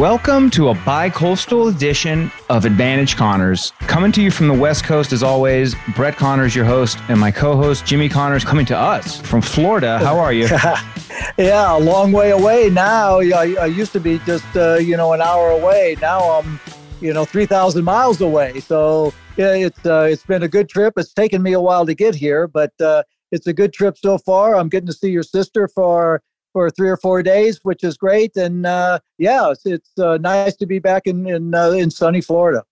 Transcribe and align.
Welcome 0.00 0.48
to 0.52 0.70
a 0.70 0.74
bi-coastal 0.76 1.68
edition 1.68 2.32
of 2.48 2.64
Advantage 2.64 3.16
Connors. 3.16 3.74
Coming 3.80 4.10
to 4.12 4.22
you 4.22 4.30
from 4.30 4.48
the 4.48 4.54
West 4.54 4.82
Coast 4.82 5.12
as 5.12 5.22
always, 5.22 5.74
Brett 5.94 6.16
Connors, 6.16 6.56
your 6.56 6.64
host, 6.64 6.98
and 7.10 7.20
my 7.20 7.30
co-host 7.30 7.84
Jimmy 7.84 8.08
Connors 8.08 8.42
coming 8.42 8.64
to 8.64 8.74
us 8.74 9.20
from 9.20 9.42
Florida. 9.42 9.98
How 9.98 10.18
are 10.18 10.32
you? 10.32 10.46
yeah, 11.36 11.76
a 11.76 11.78
long 11.78 12.12
way 12.12 12.30
away 12.30 12.70
now. 12.70 13.20
I, 13.20 13.54
I 13.60 13.66
used 13.66 13.92
to 13.92 14.00
be 14.00 14.18
just 14.20 14.56
uh, 14.56 14.76
you 14.76 14.96
know 14.96 15.12
an 15.12 15.20
hour 15.20 15.50
away. 15.50 15.96
Now 16.00 16.40
I'm 16.40 16.58
you 17.02 17.12
know 17.12 17.26
three 17.26 17.44
thousand 17.44 17.84
miles 17.84 18.22
away. 18.22 18.60
So 18.60 19.12
yeah, 19.36 19.52
it's 19.52 19.84
uh, 19.84 20.08
it's 20.10 20.24
been 20.24 20.44
a 20.44 20.48
good 20.48 20.70
trip. 20.70 20.94
It's 20.96 21.12
taken 21.12 21.42
me 21.42 21.52
a 21.52 21.60
while 21.60 21.84
to 21.84 21.94
get 21.94 22.14
here, 22.14 22.48
but 22.48 22.72
uh, 22.80 23.02
it's 23.32 23.48
a 23.48 23.52
good 23.52 23.74
trip 23.74 23.98
so 23.98 24.16
far. 24.16 24.56
I'm 24.56 24.70
getting 24.70 24.86
to 24.86 24.94
see 24.94 25.10
your 25.10 25.24
sister 25.24 25.68
for 25.68 26.22
for 26.52 26.70
three 26.70 26.88
or 26.88 26.96
four 26.96 27.22
days, 27.22 27.60
which 27.62 27.84
is 27.84 27.96
great. 27.96 28.36
And 28.36 28.66
uh, 28.66 29.00
yeah, 29.18 29.50
it's, 29.50 29.66
it's 29.66 29.98
uh, 29.98 30.18
nice 30.18 30.56
to 30.56 30.66
be 30.66 30.78
back 30.78 31.06
in 31.06 31.26
in, 31.26 31.54
uh, 31.54 31.70
in 31.70 31.90
sunny 31.90 32.20
Florida. 32.20 32.64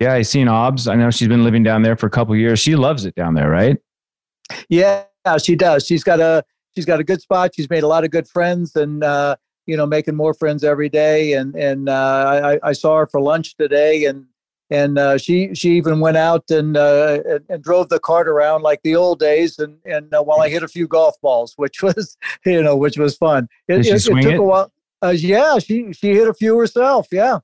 Yeah, 0.00 0.14
I 0.14 0.22
seen 0.22 0.48
Obs. 0.48 0.88
I 0.88 0.96
know 0.96 1.10
she's 1.10 1.28
been 1.28 1.44
living 1.44 1.62
down 1.62 1.82
there 1.82 1.96
for 1.96 2.06
a 2.06 2.10
couple 2.10 2.34
years. 2.34 2.58
She 2.58 2.74
loves 2.74 3.04
it 3.04 3.14
down 3.14 3.34
there, 3.34 3.48
right? 3.50 3.76
Yeah, 4.68 5.04
she 5.40 5.54
does. 5.54 5.86
She's 5.86 6.02
got 6.02 6.20
a 6.20 6.44
she's 6.74 6.84
got 6.84 6.98
a 6.98 7.04
good 7.04 7.20
spot. 7.20 7.52
She's 7.54 7.70
made 7.70 7.84
a 7.84 7.86
lot 7.86 8.04
of 8.04 8.10
good 8.10 8.26
friends, 8.28 8.74
and 8.74 9.04
uh, 9.04 9.36
you 9.66 9.76
know, 9.76 9.86
making 9.86 10.16
more 10.16 10.34
friends 10.34 10.64
every 10.64 10.88
day. 10.88 11.34
And 11.34 11.54
and 11.54 11.88
uh, 11.88 12.58
I, 12.62 12.68
I 12.70 12.72
saw 12.72 12.98
her 12.98 13.06
for 13.06 13.20
lunch 13.20 13.56
today, 13.56 14.06
and 14.06 14.26
and 14.72 14.98
uh, 14.98 15.18
she 15.18 15.54
she 15.54 15.72
even 15.72 16.00
went 16.00 16.16
out 16.16 16.50
and, 16.50 16.78
uh, 16.78 17.18
and, 17.50 17.62
drove 17.62 17.90
the 17.90 18.00
cart 18.00 18.26
around 18.26 18.62
like 18.62 18.80
the 18.82 18.96
old 18.96 19.18
days. 19.18 19.58
And 19.58 19.76
and 19.84 20.12
uh, 20.14 20.22
while 20.22 20.40
I 20.40 20.48
hit 20.48 20.62
a 20.62 20.68
few 20.68 20.88
golf 20.88 21.14
balls, 21.20 21.52
which 21.56 21.82
was 21.82 22.16
you 22.46 22.62
know 22.62 22.76
which 22.76 22.96
was 22.96 23.16
fun. 23.16 23.48
It, 23.68 23.76
Did 23.76 23.84
she 23.84 23.90
it, 23.90 23.96
it 23.96 24.00
swing 24.00 24.22
took 24.22 24.32
it? 24.32 24.38
a 24.38 24.42
while. 24.42 24.72
Uh, 25.04 25.10
yeah, 25.10 25.58
she 25.58 25.92
she 25.92 26.14
hit 26.14 26.26
a 26.26 26.34
few 26.34 26.58
herself. 26.58 27.08
Yeah. 27.12 27.40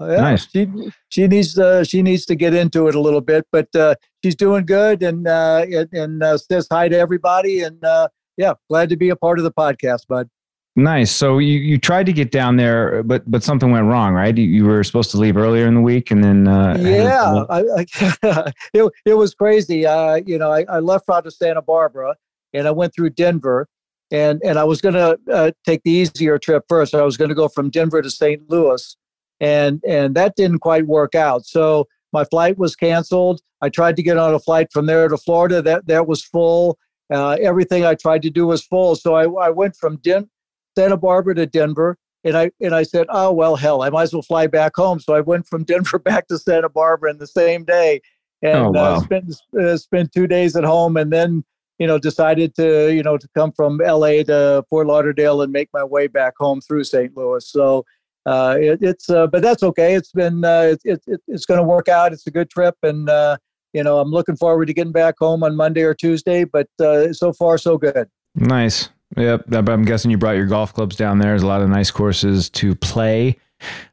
Yeah, 0.00 0.16
Nice. 0.16 0.50
she 0.50 0.66
she 1.10 1.28
needs 1.28 1.54
to 1.54 1.84
she 1.84 2.02
needs 2.02 2.26
to 2.26 2.34
get 2.34 2.54
into 2.54 2.88
it 2.88 2.96
a 2.96 3.00
little 3.00 3.20
bit, 3.20 3.46
but 3.52 3.72
uh, 3.76 3.94
she's 4.24 4.34
doing 4.34 4.66
good 4.66 5.00
and 5.04 5.28
uh, 5.28 5.64
and, 5.70 5.92
and 5.92 6.22
uh, 6.24 6.36
says 6.36 6.66
hi 6.68 6.88
to 6.88 6.98
everybody 6.98 7.60
and 7.60 7.84
uh, 7.84 8.08
yeah, 8.36 8.54
glad 8.68 8.88
to 8.88 8.96
be 8.96 9.10
a 9.10 9.16
part 9.16 9.38
of 9.38 9.44
the 9.44 9.52
podcast, 9.52 10.08
bud. 10.08 10.28
Nice. 10.74 11.10
So 11.10 11.38
you, 11.38 11.58
you 11.58 11.76
tried 11.76 12.06
to 12.06 12.14
get 12.14 12.30
down 12.30 12.56
there, 12.56 13.02
but 13.02 13.30
but 13.30 13.42
something 13.42 13.70
went 13.70 13.86
wrong, 13.86 14.14
right? 14.14 14.36
You, 14.36 14.44
you 14.44 14.64
were 14.64 14.82
supposed 14.82 15.10
to 15.10 15.18
leave 15.18 15.36
earlier 15.36 15.66
in 15.66 15.74
the 15.74 15.82
week, 15.82 16.10
and 16.10 16.24
then 16.24 16.48
uh, 16.48 16.76
yeah, 16.80 17.44
I, 17.50 17.60
I, 17.60 18.52
it 18.72 18.92
it 19.04 19.14
was 19.14 19.34
crazy. 19.34 19.84
Uh, 19.84 20.14
you 20.26 20.38
know, 20.38 20.50
I, 20.50 20.64
I 20.70 20.78
left 20.78 21.10
out 21.10 21.26
of 21.26 21.34
Santa 21.34 21.60
Barbara 21.60 22.16
and 22.52 22.66
I 22.66 22.70
went 22.70 22.94
through 22.94 23.10
Denver, 23.10 23.68
and 24.10 24.40
and 24.44 24.58
I 24.58 24.64
was 24.64 24.80
going 24.80 24.94
to 24.94 25.18
uh, 25.30 25.50
take 25.64 25.82
the 25.82 25.90
easier 25.90 26.38
trip 26.38 26.64
first. 26.68 26.94
I 26.94 27.02
was 27.02 27.16
going 27.16 27.30
to 27.30 27.34
go 27.34 27.48
from 27.48 27.70
Denver 27.70 28.02
to 28.02 28.10
St. 28.10 28.48
Louis, 28.48 28.96
and 29.40 29.82
and 29.86 30.14
that 30.14 30.36
didn't 30.36 30.60
quite 30.60 30.86
work 30.86 31.14
out. 31.14 31.44
So 31.46 31.86
my 32.12 32.24
flight 32.24 32.58
was 32.58 32.76
canceled. 32.76 33.40
I 33.60 33.68
tried 33.68 33.96
to 33.96 34.02
get 34.02 34.16
on 34.16 34.34
a 34.34 34.38
flight 34.38 34.68
from 34.72 34.86
there 34.86 35.08
to 35.08 35.16
Florida. 35.16 35.62
That 35.62 35.86
that 35.86 36.06
was 36.06 36.24
full. 36.24 36.78
Uh, 37.12 37.36
everything 37.42 37.84
I 37.84 37.94
tried 37.94 38.22
to 38.22 38.30
do 38.30 38.46
was 38.46 38.64
full. 38.64 38.96
So 38.96 39.14
I, 39.14 39.24
I 39.24 39.50
went 39.50 39.76
from 39.76 39.96
Den- 39.98 40.30
Santa 40.76 40.96
Barbara 40.96 41.34
to 41.36 41.46
Denver, 41.46 41.96
and 42.24 42.36
I 42.36 42.50
and 42.60 42.74
I 42.74 42.82
said, 42.82 43.06
oh 43.10 43.32
well, 43.32 43.56
hell, 43.56 43.82
I 43.82 43.90
might 43.90 44.04
as 44.04 44.12
well 44.12 44.22
fly 44.22 44.46
back 44.46 44.72
home. 44.76 45.00
So 45.00 45.14
I 45.14 45.20
went 45.20 45.46
from 45.46 45.64
Denver 45.72 45.98
back 45.98 46.28
to 46.28 46.38
Santa 46.38 46.68
Barbara 46.68 47.10
in 47.10 47.18
the 47.18 47.26
same 47.26 47.64
day, 47.64 48.00
and 48.42 48.58
Oh, 48.58 48.70
wow. 48.70 48.94
uh, 48.96 49.00
spent 49.00 49.34
uh, 49.60 49.76
spent 49.76 50.12
two 50.12 50.26
days 50.26 50.56
at 50.56 50.64
home, 50.64 50.96
and 50.96 51.12
then 51.12 51.44
you 51.78 51.86
know 51.86 51.98
decided 51.98 52.54
to 52.56 52.92
you 52.94 53.02
know 53.02 53.16
to 53.18 53.28
come 53.34 53.52
from 53.52 53.80
L.A. 53.80 54.24
to 54.24 54.64
Fort 54.70 54.86
Lauderdale 54.86 55.42
and 55.42 55.52
make 55.52 55.68
my 55.72 55.84
way 55.84 56.06
back 56.06 56.34
home 56.38 56.60
through 56.60 56.84
St. 56.84 57.16
Louis. 57.16 57.46
So. 57.48 57.84
Uh, 58.24 58.56
it, 58.60 58.78
it's 58.82 59.10
uh, 59.10 59.26
but 59.26 59.42
that's 59.42 59.64
okay. 59.64 59.96
It's 59.96 60.12
been 60.12 60.44
uh, 60.44 60.76
it, 60.84 61.02
it, 61.08 61.20
it's 61.26 61.44
going 61.44 61.58
to 61.58 61.64
work 61.64 61.88
out. 61.88 62.12
It's 62.12 62.24
a 62.24 62.30
good 62.30 62.48
trip, 62.50 62.76
and 62.84 63.10
uh, 63.10 63.36
you 63.72 63.82
know 63.82 63.98
I'm 63.98 64.10
looking 64.12 64.36
forward 64.36 64.66
to 64.66 64.72
getting 64.72 64.92
back 64.92 65.16
home 65.18 65.42
on 65.42 65.56
Monday 65.56 65.82
or 65.82 65.92
Tuesday. 65.92 66.44
But 66.44 66.68
uh, 66.78 67.12
so 67.12 67.32
far 67.32 67.58
so 67.58 67.76
good. 67.78 68.08
Nice. 68.36 68.90
Yep. 69.16 69.44
I'm 69.52 69.84
guessing 69.84 70.10
you 70.10 70.18
brought 70.18 70.36
your 70.36 70.46
golf 70.46 70.72
clubs 70.72 70.96
down 70.96 71.18
there. 71.18 71.30
There's 71.30 71.42
a 71.42 71.46
lot 71.46 71.62
of 71.62 71.68
nice 71.68 71.90
courses 71.90 72.48
to 72.50 72.74
play. 72.74 73.36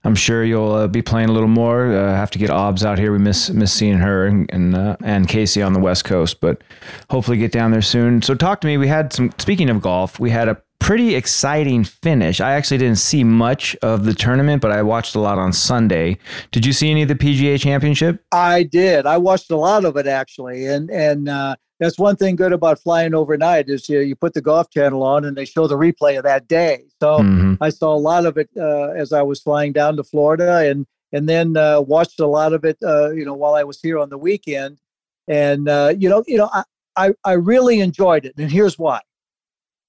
I'm 0.03 0.15
sure 0.15 0.43
you'll 0.43 0.71
uh, 0.71 0.87
be 0.87 1.01
playing 1.01 1.29
a 1.29 1.31
little 1.31 1.49
more. 1.49 1.93
Uh, 1.93 2.15
have 2.15 2.31
to 2.31 2.39
get 2.39 2.49
Obs 2.49 2.83
out 2.83 2.97
here. 2.97 3.11
We 3.11 3.19
miss 3.19 3.49
miss 3.49 3.71
seeing 3.71 3.97
her 3.97 4.25
and 4.25 4.49
and, 4.51 4.75
uh, 4.75 4.97
and 5.03 5.27
Casey 5.27 5.61
on 5.61 5.73
the 5.73 5.79
West 5.79 6.05
Coast, 6.05 6.39
but 6.41 6.63
hopefully 7.09 7.37
get 7.37 7.51
down 7.51 7.71
there 7.71 7.81
soon. 7.81 8.21
So 8.21 8.33
talk 8.33 8.61
to 8.61 8.67
me. 8.67 8.77
We 8.77 8.87
had 8.87 9.13
some. 9.13 9.31
Speaking 9.37 9.69
of 9.69 9.81
golf, 9.81 10.19
we 10.19 10.31
had 10.31 10.47
a 10.47 10.61
pretty 10.79 11.13
exciting 11.13 11.83
finish. 11.83 12.41
I 12.41 12.53
actually 12.53 12.79
didn't 12.79 12.97
see 12.97 13.23
much 13.23 13.75
of 13.83 14.05
the 14.05 14.13
tournament, 14.13 14.61
but 14.61 14.71
I 14.71 14.81
watched 14.81 15.13
a 15.13 15.19
lot 15.19 15.37
on 15.37 15.53
Sunday. 15.53 16.17
Did 16.51 16.65
you 16.65 16.73
see 16.73 16.89
any 16.89 17.03
of 17.03 17.07
the 17.07 17.15
PGA 17.15 17.59
Championship? 17.59 18.23
I 18.31 18.63
did. 18.63 19.05
I 19.05 19.17
watched 19.17 19.51
a 19.51 19.57
lot 19.57 19.85
of 19.85 19.97
it 19.97 20.07
actually, 20.07 20.65
and 20.65 20.89
and 20.89 21.29
uh, 21.29 21.55
that's 21.79 21.97
one 21.97 22.15
thing 22.15 22.35
good 22.35 22.51
about 22.53 22.79
flying 22.79 23.13
overnight 23.13 23.69
is 23.69 23.87
you 23.89 23.99
you 23.99 24.15
put 24.15 24.33
the 24.33 24.41
golf 24.41 24.69
channel 24.69 25.03
on 25.03 25.25
and 25.25 25.35
they 25.37 25.45
show 25.45 25.67
the 25.67 25.77
replay 25.77 26.17
of 26.17 26.23
that 26.23 26.47
day. 26.47 26.83
So 27.01 27.19
Mhm. 27.19 27.57
I 27.61 27.69
saw 27.69 27.93
a 27.95 27.97
lot 27.97 28.25
of 28.25 28.37
it 28.37 28.49
uh, 28.57 28.89
as 28.89 29.13
I 29.13 29.21
was 29.21 29.39
flying 29.41 29.71
down 29.73 29.95
to 29.97 30.03
Florida, 30.03 30.57
and 30.69 30.85
and 31.11 31.27
then 31.27 31.57
uh, 31.57 31.81
watched 31.81 32.19
a 32.19 32.27
lot 32.27 32.53
of 32.53 32.63
it, 32.65 32.77
uh, 32.83 33.09
you 33.11 33.25
know, 33.25 33.33
while 33.33 33.55
I 33.55 33.63
was 33.63 33.79
here 33.81 33.97
on 33.97 34.09
the 34.09 34.17
weekend. 34.17 34.79
And 35.27 35.67
uh, 35.69 35.93
you 35.97 36.09
know, 36.09 36.23
you 36.27 36.37
know, 36.37 36.49
I, 36.53 36.63
I 36.95 37.13
I 37.23 37.33
really 37.33 37.79
enjoyed 37.79 38.25
it, 38.25 38.33
and 38.37 38.51
here's 38.51 38.77
why. 38.77 38.99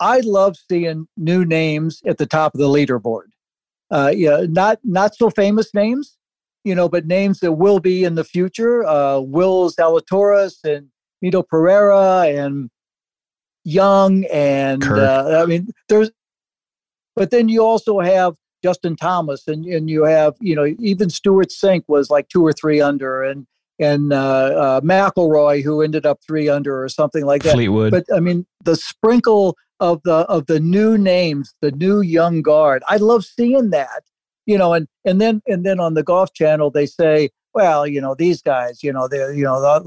I 0.01 0.21
love 0.21 0.57
seeing 0.71 1.09
new 1.17 1.45
names 1.45 2.01
at 2.07 2.17
the 2.19 2.27
top 2.27 2.55
of 2.55 2.61
the 2.61 2.69
leaderboard. 2.69 3.27
Uh, 3.91 4.13
yeah, 4.15 4.47
not 4.49 4.79
not 4.85 5.15
so 5.15 5.29
famous 5.31 5.75
names, 5.75 6.17
you 6.65 6.75
know, 6.75 6.89
but 6.89 7.07
names 7.07 7.41
that 7.41 7.53
will 7.53 7.81
be 7.81 8.05
in 8.05 8.15
the 8.15 8.25
future. 8.25 8.85
Uh, 8.87 9.19
Will 9.21 9.71
Zalatoris 9.71 10.65
and 10.65 10.89
Mito 11.23 11.47
Pereira 11.47 12.23
and 12.29 12.71
Young 13.65 14.25
and 14.33 14.83
uh, 14.83 15.43
I 15.43 15.47
mean, 15.47 15.69
there's. 15.89 16.11
But 17.15 17.31
then 17.31 17.51
you 17.51 17.63
also 17.63 18.01
have 18.01 18.35
Justin 18.63 18.97
Thomas, 18.97 19.47
and 19.47 19.67
and 19.67 19.91
you 19.91 20.05
have 20.05 20.35
you 20.41 20.55
know 20.55 20.75
even 20.79 21.11
Stewart 21.11 21.49
Cink 21.49 21.83
was 21.87 22.09
like 22.09 22.29
two 22.29 22.45
or 22.45 22.53
three 22.53 22.81
under, 22.81 23.23
and 23.23 23.47
and 23.79 24.13
uh, 24.13 24.17
uh, 24.17 24.81
McIlroy 24.81 25.63
who 25.63 25.83
ended 25.83 26.07
up 26.07 26.21
three 26.27 26.49
under 26.49 26.83
or 26.83 26.89
something 26.89 27.25
like 27.25 27.43
that. 27.43 27.55
Fleetwood. 27.55 27.91
But 27.91 28.05
I 28.15 28.21
mean, 28.21 28.47
the 28.65 28.77
sprinkle 28.77 29.57
of 29.81 30.03
the 30.05 30.27
of 30.29 30.47
the 30.47 30.61
new 30.61 30.97
names, 30.97 31.55
the 31.61 31.73
new 31.73 32.01
young 32.01 32.43
guard. 32.43 32.83
I 32.89 32.97
love 32.97 33.25
seeing 33.25 33.71
that. 33.71 34.03
You 34.47 34.59
know, 34.59 34.75
and 34.75 34.89
and 35.05 35.21
then 35.21 35.43
and 35.47 35.65
then 35.65 35.81
on 35.81 35.95
the 35.95 36.03
golf 36.03 36.33
channel 36.33 36.71
they 36.71 36.87
say, 36.87 37.31
well, 37.55 37.87
you 37.87 38.01
know, 38.01 38.15
these 38.15 38.43
guys, 38.43 38.83
you 38.83 38.93
know, 38.93 39.09
they 39.09 39.19
you 39.35 39.45
know 39.45 39.83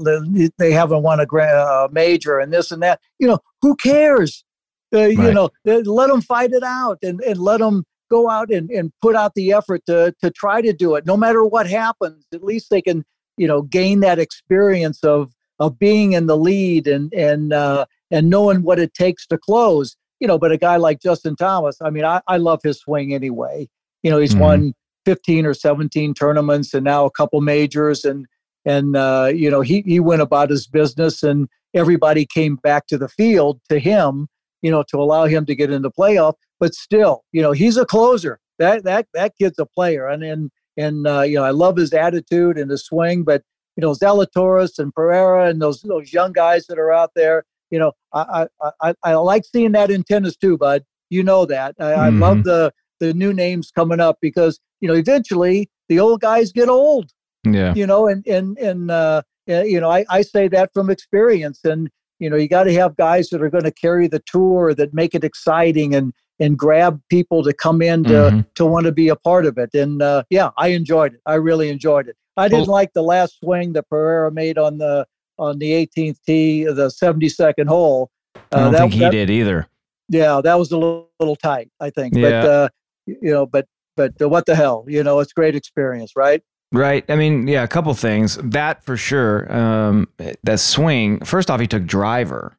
they 0.58 0.72
haven't 0.72 1.02
won 1.02 1.20
a 1.20 1.26
grand, 1.26 1.92
major 1.92 2.38
and 2.38 2.52
this 2.52 2.70
and 2.70 2.82
that. 2.82 3.00
You 3.18 3.28
know, 3.28 3.38
who 3.62 3.76
cares? 3.76 4.44
Uh, 4.92 4.98
right. 4.98 5.10
You 5.10 5.32
know, 5.32 5.50
let 5.64 6.08
them 6.08 6.20
fight 6.20 6.52
it 6.52 6.62
out 6.62 6.98
and 7.02 7.20
and 7.22 7.38
let 7.38 7.58
them 7.58 7.84
go 8.10 8.28
out 8.28 8.50
and, 8.50 8.70
and 8.70 8.92
put 9.00 9.16
out 9.16 9.34
the 9.34 9.52
effort 9.52 9.84
to 9.86 10.14
to 10.22 10.30
try 10.30 10.60
to 10.60 10.72
do 10.72 10.94
it 10.94 11.06
no 11.06 11.16
matter 11.16 11.44
what 11.44 11.68
happens 11.68 12.24
at 12.32 12.44
least 12.44 12.70
they 12.70 12.82
can 12.82 13.04
you 13.36 13.46
know 13.46 13.62
gain 13.62 14.00
that 14.00 14.18
experience 14.18 15.02
of 15.02 15.32
of 15.58 15.78
being 15.78 16.12
in 16.12 16.26
the 16.26 16.36
lead 16.36 16.86
and 16.86 17.12
and 17.12 17.52
uh, 17.52 17.84
and 18.10 18.30
knowing 18.30 18.62
what 18.62 18.78
it 18.78 18.94
takes 18.94 19.26
to 19.26 19.38
close 19.38 19.96
you 20.20 20.28
know 20.28 20.38
but 20.38 20.52
a 20.52 20.58
guy 20.58 20.76
like 20.76 21.00
justin 21.00 21.34
thomas 21.34 21.76
i 21.80 21.90
mean 21.90 22.04
i, 22.04 22.20
I 22.28 22.36
love 22.36 22.60
his 22.62 22.78
swing 22.78 23.14
anyway 23.14 23.68
you 24.02 24.10
know 24.10 24.18
he's 24.18 24.32
mm-hmm. 24.32 24.40
won 24.40 24.74
15 25.04 25.46
or 25.46 25.54
17 25.54 26.14
tournaments 26.14 26.74
and 26.74 26.84
now 26.84 27.04
a 27.04 27.10
couple 27.10 27.40
majors 27.40 28.04
and 28.04 28.26
and 28.64 28.96
uh, 28.96 29.30
you 29.34 29.50
know 29.50 29.60
he 29.60 29.82
he 29.82 30.00
went 30.00 30.22
about 30.22 30.50
his 30.50 30.66
business 30.66 31.22
and 31.22 31.48
everybody 31.74 32.24
came 32.24 32.56
back 32.56 32.86
to 32.86 32.96
the 32.96 33.08
field 33.08 33.60
to 33.68 33.78
him 33.78 34.28
you 34.62 34.70
know 34.70 34.82
to 34.88 34.96
allow 34.96 35.24
him 35.26 35.44
to 35.46 35.54
get 35.54 35.70
into 35.70 35.88
the 35.88 35.90
playoff 35.90 36.34
but 36.60 36.74
still, 36.74 37.24
you 37.32 37.42
know, 37.42 37.52
he's 37.52 37.76
a 37.76 37.84
closer. 37.84 38.40
That 38.58 38.84
that 38.84 39.06
that 39.12 39.34
kid's 39.38 39.58
a 39.58 39.66
player, 39.66 40.08
and 40.08 40.22
and 40.22 40.50
and 40.76 41.06
uh, 41.06 41.20
you 41.20 41.34
know, 41.34 41.44
I 41.44 41.50
love 41.50 41.76
his 41.76 41.92
attitude 41.92 42.56
and 42.56 42.70
his 42.70 42.86
swing. 42.86 43.22
But 43.22 43.42
you 43.76 43.82
know, 43.82 43.92
Zalatoris 43.92 44.78
and 44.78 44.94
Pereira 44.94 45.50
and 45.50 45.60
those 45.60 45.82
those 45.82 46.12
young 46.12 46.32
guys 46.32 46.66
that 46.68 46.78
are 46.78 46.90
out 46.92 47.10
there, 47.14 47.44
you 47.70 47.78
know, 47.78 47.92
I 48.12 48.46
I 48.62 48.70
I, 48.80 48.94
I 49.02 49.14
like 49.16 49.42
seeing 49.44 49.72
that 49.72 49.90
in 49.90 50.04
tennis 50.04 50.36
too, 50.36 50.56
bud. 50.56 50.84
You 51.10 51.22
know 51.22 51.44
that. 51.44 51.74
I, 51.78 51.82
mm-hmm. 51.82 52.00
I 52.00 52.08
love 52.08 52.36
mm-hmm. 52.38 52.48
the 52.48 52.72
the 53.06 53.14
new 53.14 53.32
names 53.32 53.70
coming 53.70 54.00
up 54.00 54.18
because 54.20 54.60
you 54.80 54.88
know 54.88 54.94
eventually 54.94 55.70
the 55.88 56.00
old 56.00 56.20
guys 56.20 56.52
get 56.52 56.68
old. 56.68 57.10
Yeah. 57.44 57.74
You 57.74 57.86
know, 57.86 58.08
and 58.08 58.26
and 58.26 58.58
and 58.58 58.90
uh, 58.90 59.22
you 59.46 59.80
know, 59.80 59.90
I 59.90 60.04
I 60.08 60.22
say 60.22 60.48
that 60.48 60.70
from 60.72 60.90
experience, 60.90 61.60
and 61.64 61.90
you 62.18 62.30
know, 62.30 62.36
you 62.36 62.48
got 62.48 62.64
to 62.64 62.74
have 62.74 62.96
guys 62.96 63.28
that 63.30 63.42
are 63.42 63.50
going 63.50 63.64
to 63.64 63.72
carry 63.72 64.08
the 64.08 64.22
tour 64.24 64.74
that 64.74 64.94
make 64.94 65.14
it 65.14 65.24
exciting 65.24 65.94
and 65.94 66.12
and 66.40 66.58
grab 66.58 67.00
people 67.10 67.44
to 67.44 67.52
come 67.52 67.82
in 67.82 68.04
to 68.04 68.10
mm-hmm. 68.10 68.40
to 68.54 68.66
want 68.66 68.86
to 68.86 68.92
be 68.92 69.08
a 69.08 69.16
part 69.16 69.46
of 69.46 69.58
it. 69.58 69.74
And 69.74 70.00
uh, 70.00 70.24
yeah, 70.30 70.50
I 70.56 70.68
enjoyed 70.68 71.14
it. 71.14 71.20
I 71.26 71.34
really 71.34 71.68
enjoyed 71.68 72.08
it. 72.08 72.16
I 72.36 72.48
didn't 72.48 72.66
well, 72.66 72.72
like 72.72 72.92
the 72.94 73.02
last 73.02 73.38
swing 73.38 73.74
that 73.74 73.88
Pereira 73.88 74.32
made 74.32 74.58
on 74.58 74.78
the 74.78 75.06
on 75.38 75.58
the 75.58 75.70
18th 75.72 76.18
tee, 76.26 76.64
the 76.64 76.88
72nd 76.88 77.66
hole. 77.66 78.10
Uh, 78.36 78.40
I 78.52 78.58
don't 78.58 78.72
that, 78.72 78.78
think 78.78 78.92
he 78.94 79.00
that, 79.00 79.10
did 79.10 79.30
either. 79.30 79.68
Yeah, 80.08 80.40
that 80.42 80.54
was 80.54 80.70
a 80.70 80.76
little, 80.76 81.10
little 81.18 81.36
tight, 81.36 81.70
I 81.80 81.90
think. 81.90 82.14
Yeah. 82.14 82.22
But 82.22 82.50
uh, 82.50 82.68
you 83.06 83.18
know, 83.22 83.46
but 83.46 83.66
but 83.96 84.12
uh, 84.20 84.28
what 84.28 84.46
the 84.46 84.54
hell? 84.54 84.84
You 84.88 85.02
know, 85.02 85.20
it's 85.20 85.32
great 85.32 85.54
experience, 85.54 86.12
right? 86.16 86.42
Right. 86.72 87.04
I 87.08 87.14
mean, 87.14 87.46
yeah, 87.46 87.62
a 87.62 87.68
couple 87.68 87.94
things. 87.94 88.36
That 88.42 88.82
for 88.84 88.96
sure. 88.96 89.52
Um, 89.52 90.08
that 90.42 90.58
swing. 90.58 91.24
First 91.24 91.50
off, 91.50 91.60
he 91.60 91.68
took 91.68 91.84
driver. 91.84 92.58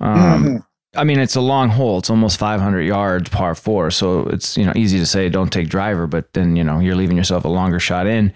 Um, 0.00 0.16
mm-hmm. 0.16 0.56
I 0.96 1.04
mean, 1.04 1.18
it's 1.18 1.36
a 1.36 1.40
long 1.40 1.68
hole. 1.68 1.98
It's 1.98 2.08
almost 2.08 2.38
500 2.38 2.80
yards, 2.82 3.28
par 3.28 3.54
four. 3.54 3.90
So 3.90 4.22
it's 4.28 4.56
you 4.56 4.64
know 4.64 4.72
easy 4.74 4.98
to 4.98 5.06
say 5.06 5.28
don't 5.28 5.52
take 5.52 5.68
driver, 5.68 6.06
but 6.06 6.32
then 6.32 6.56
you 6.56 6.64
know 6.64 6.78
you're 6.78 6.96
leaving 6.96 7.16
yourself 7.16 7.44
a 7.44 7.48
longer 7.48 7.78
shot 7.78 8.06
in. 8.06 8.32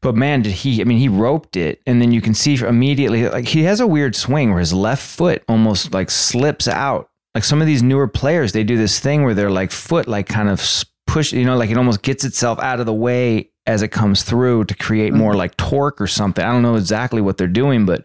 But 0.00 0.14
man, 0.14 0.42
did 0.42 0.52
he? 0.52 0.80
I 0.80 0.84
mean, 0.84 0.98
he 0.98 1.08
roped 1.08 1.56
it, 1.56 1.80
and 1.86 2.00
then 2.00 2.12
you 2.12 2.20
can 2.20 2.34
see 2.34 2.54
immediately 2.56 3.28
like 3.28 3.46
he 3.46 3.64
has 3.64 3.80
a 3.80 3.86
weird 3.86 4.14
swing 4.14 4.50
where 4.50 4.60
his 4.60 4.72
left 4.72 5.02
foot 5.02 5.42
almost 5.48 5.92
like 5.92 6.10
slips 6.10 6.68
out. 6.68 7.10
Like 7.34 7.44
some 7.44 7.60
of 7.60 7.66
these 7.66 7.82
newer 7.82 8.08
players, 8.08 8.52
they 8.52 8.64
do 8.64 8.76
this 8.76 9.00
thing 9.00 9.24
where 9.24 9.34
their 9.34 9.50
like 9.50 9.70
foot 9.70 10.06
like 10.06 10.26
kind 10.26 10.48
of 10.48 10.84
push, 11.06 11.32
you 11.32 11.44
know, 11.44 11.56
like 11.56 11.70
it 11.70 11.78
almost 11.78 12.02
gets 12.02 12.24
itself 12.24 12.58
out 12.58 12.80
of 12.80 12.86
the 12.86 12.92
way 12.92 13.51
as 13.66 13.80
it 13.80 13.88
comes 13.88 14.24
through 14.24 14.64
to 14.64 14.74
create 14.74 15.12
more 15.12 15.32
mm-hmm. 15.32 15.38
like 15.38 15.56
torque 15.56 16.00
or 16.00 16.08
something. 16.08 16.44
I 16.44 16.50
don't 16.50 16.62
know 16.62 16.74
exactly 16.74 17.20
what 17.20 17.38
they're 17.38 17.46
doing, 17.46 17.86
but 17.86 18.04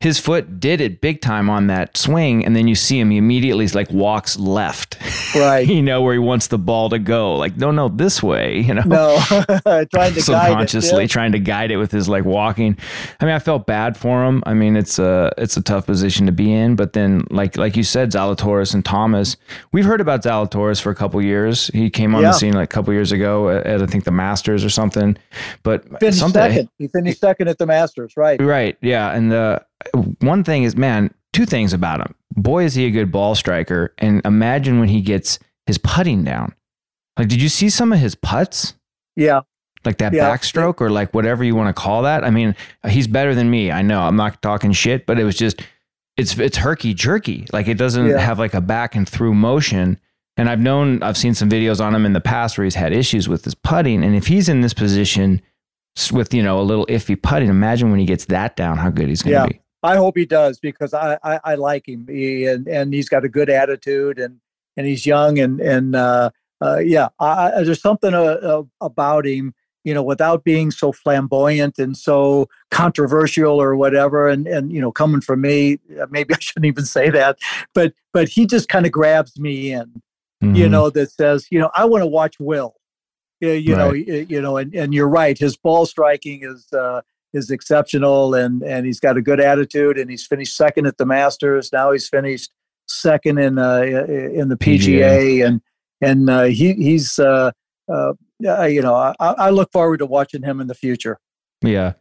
his 0.00 0.18
foot 0.18 0.60
did 0.60 0.80
it 0.80 1.00
big 1.00 1.22
time 1.22 1.48
on 1.48 1.68
that 1.68 1.96
swing. 1.96 2.44
And 2.44 2.54
then 2.54 2.68
you 2.68 2.74
see 2.74 3.00
him, 3.00 3.10
he 3.10 3.16
immediately 3.16 3.66
like 3.68 3.90
walks 3.90 4.38
left. 4.38 4.98
Right. 5.34 5.66
you 5.68 5.82
know, 5.82 6.02
where 6.02 6.12
he 6.12 6.18
wants 6.18 6.48
the 6.48 6.58
ball 6.58 6.90
to 6.90 6.98
go. 6.98 7.34
Like, 7.36 7.56
no, 7.56 7.70
no, 7.70 7.88
this 7.88 8.22
way, 8.22 8.60
you 8.60 8.74
know? 8.74 8.82
No, 8.82 9.18
trying 9.64 10.14
to 10.14 10.20
subconsciously 10.20 11.08
trying 11.08 11.32
to 11.32 11.38
guide 11.38 11.70
it 11.70 11.78
with 11.78 11.90
his 11.90 12.08
like 12.08 12.26
walking. 12.26 12.76
I 13.20 13.24
mean, 13.24 13.34
I 13.34 13.38
felt 13.38 13.66
bad 13.66 13.96
for 13.96 14.24
him. 14.24 14.42
I 14.44 14.52
mean, 14.52 14.76
it's 14.76 14.98
a, 14.98 15.32
it's 15.38 15.56
a 15.56 15.62
tough 15.62 15.86
position 15.86 16.26
to 16.26 16.32
be 16.32 16.52
in, 16.52 16.76
but 16.76 16.92
then 16.92 17.24
like, 17.30 17.56
like 17.56 17.76
you 17.76 17.84
said, 17.84 18.10
Zalatoris 18.10 18.74
and 18.74 18.84
Thomas, 18.84 19.38
we've 19.72 19.86
heard 19.86 20.02
about 20.02 20.22
Zalatoris 20.22 20.80
for 20.80 20.90
a 20.90 20.94
couple 20.94 21.22
years. 21.22 21.68
He 21.68 21.88
came 21.88 22.14
on 22.14 22.22
yeah. 22.22 22.28
the 22.28 22.34
scene 22.34 22.52
like 22.52 22.64
a 22.64 22.74
couple 22.74 22.92
years 22.92 23.12
ago 23.12 23.48
at, 23.48 23.66
at, 23.66 23.82
I 23.82 23.86
think 23.86 24.04
the 24.04 24.10
Masters 24.10 24.62
or 24.64 24.70
something, 24.74 25.16
but 25.62 25.84
finished 26.00 26.18
something, 26.18 26.42
second. 26.42 26.68
He 26.78 26.88
finished 26.88 27.20
second 27.20 27.48
at 27.48 27.58
the 27.58 27.66
Masters. 27.66 28.14
Right. 28.16 28.40
Right. 28.42 28.76
Yeah. 28.82 29.12
And 29.12 29.32
uh, 29.32 29.60
one 30.20 30.44
thing 30.44 30.64
is, 30.64 30.76
man, 30.76 31.14
two 31.32 31.46
things 31.46 31.72
about 31.72 32.00
him. 32.00 32.14
Boy, 32.36 32.64
is 32.64 32.74
he 32.74 32.86
a 32.86 32.90
good 32.90 33.10
ball 33.12 33.34
striker. 33.34 33.94
And 33.98 34.20
imagine 34.24 34.80
when 34.80 34.88
he 34.88 35.00
gets 35.00 35.38
his 35.66 35.78
putting 35.78 36.24
down. 36.24 36.54
Like, 37.18 37.28
did 37.28 37.40
you 37.40 37.48
see 37.48 37.70
some 37.70 37.92
of 37.92 38.00
his 38.00 38.14
putts? 38.14 38.74
Yeah. 39.16 39.42
Like 39.84 39.98
that 39.98 40.12
yeah. 40.12 40.28
backstroke 40.28 40.80
or 40.80 40.90
like 40.90 41.14
whatever 41.14 41.44
you 41.44 41.54
want 41.54 41.74
to 41.74 41.80
call 41.80 42.02
that. 42.02 42.24
I 42.24 42.30
mean, 42.30 42.56
he's 42.88 43.06
better 43.06 43.34
than 43.34 43.50
me. 43.50 43.70
I 43.70 43.82
know. 43.82 44.00
I'm 44.00 44.16
not 44.16 44.42
talking 44.42 44.72
shit, 44.72 45.06
but 45.06 45.18
it 45.18 45.24
was 45.24 45.36
just, 45.36 45.62
it's 46.16 46.38
it's 46.38 46.56
herky 46.56 46.94
jerky. 46.94 47.46
Like 47.52 47.68
it 47.68 47.74
doesn't 47.74 48.06
yeah. 48.06 48.18
have 48.18 48.38
like 48.38 48.54
a 48.54 48.60
back 48.60 48.94
and 48.94 49.08
through 49.08 49.34
motion. 49.34 49.98
And 50.36 50.48
I've 50.48 50.60
known, 50.60 51.02
I've 51.02 51.16
seen 51.16 51.34
some 51.34 51.48
videos 51.48 51.80
on 51.80 51.94
him 51.94 52.04
in 52.04 52.12
the 52.12 52.20
past 52.20 52.58
where 52.58 52.64
he's 52.64 52.74
had 52.74 52.92
issues 52.92 53.28
with 53.28 53.44
his 53.44 53.54
putting. 53.54 54.02
And 54.02 54.16
if 54.16 54.26
he's 54.26 54.48
in 54.48 54.62
this 54.62 54.74
position 54.74 55.40
with, 56.12 56.34
you 56.34 56.42
know, 56.42 56.60
a 56.60 56.62
little 56.62 56.86
iffy 56.86 57.20
putting, 57.20 57.48
imagine 57.48 57.90
when 57.90 58.00
he 58.00 58.06
gets 58.06 58.24
that 58.26 58.56
down, 58.56 58.78
how 58.78 58.90
good 58.90 59.08
he's 59.08 59.22
going 59.22 59.34
to 59.34 59.40
yeah. 59.40 59.46
be. 59.46 59.60
I 59.84 59.96
hope 59.96 60.16
he 60.16 60.24
does 60.24 60.58
because 60.58 60.94
I, 60.94 61.18
I, 61.22 61.40
I 61.44 61.54
like 61.56 61.86
him 61.86 62.06
he, 62.08 62.46
and 62.46 62.66
and 62.66 62.94
he's 62.94 63.08
got 63.08 63.24
a 63.24 63.28
good 63.28 63.50
attitude 63.50 64.18
and 64.18 64.40
and 64.78 64.86
he's 64.86 65.04
young 65.04 65.38
and 65.38 65.60
and 65.60 65.94
uh, 65.94 66.30
uh, 66.62 66.78
yeah 66.78 67.08
I, 67.20 67.52
I, 67.52 67.62
there's 67.62 67.82
something 67.82 68.14
uh, 68.14 68.38
uh, 68.42 68.62
about 68.80 69.26
him 69.26 69.54
you 69.84 69.92
know 69.92 70.02
without 70.02 70.42
being 70.42 70.70
so 70.70 70.90
flamboyant 70.90 71.78
and 71.78 71.96
so 71.98 72.48
controversial 72.70 73.60
or 73.60 73.76
whatever 73.76 74.26
and 74.26 74.46
and 74.46 74.72
you 74.72 74.80
know 74.80 74.90
coming 74.90 75.20
from 75.20 75.42
me 75.42 75.78
uh, 76.00 76.06
maybe 76.10 76.32
I 76.34 76.38
shouldn't 76.40 76.66
even 76.66 76.86
say 76.86 77.10
that 77.10 77.38
but 77.74 77.92
but 78.14 78.30
he 78.30 78.46
just 78.46 78.70
kind 78.70 78.86
of 78.86 78.92
grabs 78.92 79.38
me 79.38 79.72
in 79.72 80.00
mm-hmm. 80.48 80.56
you 80.56 80.68
know 80.68 80.90
that 80.90 81.10
says 81.10 81.46
you 81.50 81.58
know 81.58 81.70
I 81.74 81.84
want 81.84 82.02
to 82.02 82.06
watch 82.06 82.38
Will 82.38 82.74
you, 83.40 83.50
you 83.52 83.76
right. 83.76 84.06
know 84.06 84.14
you 84.14 84.40
know 84.40 84.56
and 84.56 84.74
and 84.74 84.94
you're 84.94 85.08
right 85.08 85.36
his 85.36 85.56
ball 85.56 85.86
striking 85.86 86.42
is 86.42 86.72
uh, 86.72 87.00
is 87.34 87.50
exceptional 87.50 88.34
and 88.34 88.62
and 88.62 88.86
he's 88.86 89.00
got 89.00 89.16
a 89.16 89.22
good 89.22 89.40
attitude 89.40 89.98
and 89.98 90.10
he's 90.10 90.26
finished 90.26 90.56
second 90.56 90.86
at 90.86 90.96
the 90.96 91.04
Masters. 91.04 91.70
Now 91.72 91.92
he's 91.92 92.08
finished 92.08 92.50
second 92.86 93.38
in 93.38 93.58
uh, 93.58 93.80
in 93.80 94.48
the 94.48 94.56
PGA, 94.56 94.78
PGA. 94.78 95.46
and 95.46 95.60
and 96.00 96.30
uh, 96.30 96.44
he 96.44 96.72
he's 96.74 97.18
uh, 97.18 97.50
uh, 97.92 98.12
you 98.40 98.80
know 98.80 98.94
I, 98.94 99.14
I 99.20 99.50
look 99.50 99.70
forward 99.72 99.98
to 99.98 100.06
watching 100.06 100.42
him 100.42 100.60
in 100.60 100.68
the 100.68 100.74
future. 100.74 101.18
Yeah. 101.62 101.94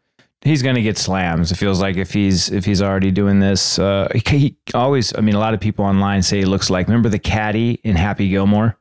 He's 0.44 0.62
going 0.62 0.76
to 0.76 0.82
get 0.82 0.98
slams. 0.98 1.52
It 1.52 1.56
feels 1.56 1.80
like 1.82 1.96
if 1.96 2.12
he's 2.12 2.52
if 2.52 2.66
he's 2.66 2.82
already 2.82 3.12
doing 3.12 3.40
this, 3.40 3.80
uh, 3.80 4.10
he, 4.14 4.38
he 4.38 4.58
always. 4.74 5.16
I 5.16 5.22
mean, 5.22 5.36
a 5.36 5.40
lot 5.40 5.54
of 5.54 5.60
people 5.60 5.86
online 5.86 6.22
say 6.22 6.40
he 6.40 6.46
looks 6.46 6.70
like. 6.70 6.88
Remember 6.88 7.10
the 7.10 7.20
caddy 7.20 7.80
in 7.84 7.96
Happy 7.96 8.28
Gilmore? 8.28 8.78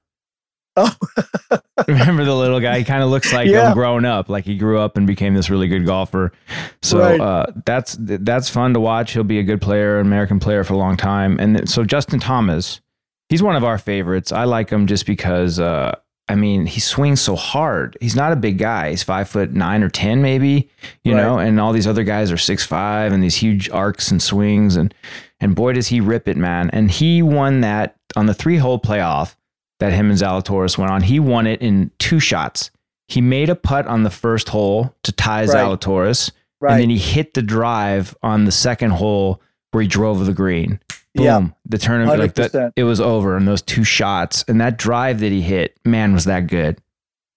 Oh, 0.75 0.95
remember 1.89 2.25
the 2.25 2.35
little 2.35 2.59
guy? 2.59 2.79
He 2.79 2.85
kind 2.85 3.03
of 3.03 3.11
looks 3.11 3.33
like 3.33 3.49
yeah. 3.49 3.69
him 3.69 3.75
grown 3.75 4.05
up, 4.05 4.29
like 4.29 4.45
he 4.45 4.57
grew 4.57 4.79
up 4.79 4.97
and 4.97 5.07
became 5.07 5.35
this 5.35 5.51
really 5.51 5.69
good 5.69 5.85
golfer. 5.85 6.33
So 6.81 6.99
right. 6.99 7.21
uh, 7.21 7.47
that's 7.65 7.97
that's 8.01 8.49
fun 8.49 8.75
to 8.75 8.81
watch. 8.81 9.13
He'll 9.13 9.23
be 9.23 9.39
a 9.39 9.45
good 9.45 9.61
player, 9.61 10.01
an 10.01 10.07
American 10.07 10.41
player 10.41 10.65
for 10.65 10.73
a 10.73 10.79
long 10.79 10.97
time. 10.97 11.39
And 11.39 11.69
so 11.69 11.85
Justin 11.85 12.21
Thomas, 12.21 12.81
he's 13.29 13.43
one 13.43 13.55
of 13.55 13.65
our 13.65 13.79
favorites. 13.79 14.33
I 14.33 14.45
like 14.45 14.71
him 14.71 14.87
just 14.87 15.07
because. 15.07 15.61
Uh, 15.61 15.95
I 16.33 16.35
mean, 16.35 16.65
he 16.65 16.81
swings 16.81 17.21
so 17.21 17.37
hard. 17.37 17.99
He's 18.01 18.17
not 18.17 18.33
a 18.33 18.37
big 18.37 18.57
guy. 18.57 18.89
He's 18.89 19.03
five 19.03 19.29
foot 19.29 19.53
nine 19.53 19.83
or 19.83 19.91
ten, 19.91 20.23
maybe. 20.23 20.71
You 21.05 21.15
right. 21.15 21.23
know, 21.23 21.39
and 21.39 21.61
all 21.61 21.75
these 21.75 21.87
other 21.87 22.05
guys 22.05 22.33
are 22.33 22.39
six 22.39 22.65
five 22.65 23.13
and 23.13 23.23
these 23.23 23.37
huge 23.37 23.69
arcs 23.69 24.11
and 24.11 24.23
swings 24.23 24.77
and 24.77 24.95
and 25.41 25.55
boy 25.55 25.75
does 25.75 25.89
he 25.89 26.01
rip 26.01 26.29
it, 26.29 26.39
man. 26.39 26.71
And 26.71 26.91
he 26.91 27.21
won 27.21 27.61
that 27.61 27.97
on 28.17 28.25
the 28.25 28.33
three 28.33 28.57
hole 28.57 28.81
playoff 28.81 29.35
that 29.79 29.93
him 29.93 30.09
and 30.09 30.19
Zalatoris 30.19 30.79
went 30.79 30.91
on. 30.91 31.03
He 31.03 31.21
won 31.21 31.47
it 31.47 31.61
in 31.61 31.91
two 31.99 32.19
shots. 32.19 32.71
He 33.09 33.21
made 33.21 33.51
a 33.51 33.55
putt 33.55 33.87
on 33.87 34.03
the 34.03 34.11
first 34.11 34.49
hole 34.49 34.95
to 35.03 35.13
tie 35.13 35.45
right. 35.45 35.51
Zalatoris, 35.51 36.31
right. 36.63 36.73
and 36.73 36.81
then 36.81 36.89
he 36.89 36.97
hit 36.97 37.35
the 37.35 37.43
drive 37.43 38.17
on 38.23 38.47
the 38.47 38.53
second 38.53 38.93
hole 38.93 39.43
where 39.73 39.83
he 39.83 39.89
drove 39.89 40.25
the 40.25 40.33
green. 40.33 40.81
Boom! 41.15 41.25
Yeah. 41.25 41.49
The 41.67 41.79
tournament, 41.79 42.19
100%. 42.19 42.23
like 42.23 42.35
that, 42.35 42.73
it 42.77 42.85
was 42.85 43.01
over 43.01 43.37
and 43.37 43.47
those 43.47 43.63
two 43.63 43.85
shots, 43.85 44.45
and 44.49 44.61
that 44.61 44.79
drive 44.79 45.21
that 45.21 45.33
he 45.33 45.43
hit, 45.43 45.79
man, 45.85 46.13
was 46.13 46.25
that 46.25 46.47
good. 46.47 46.81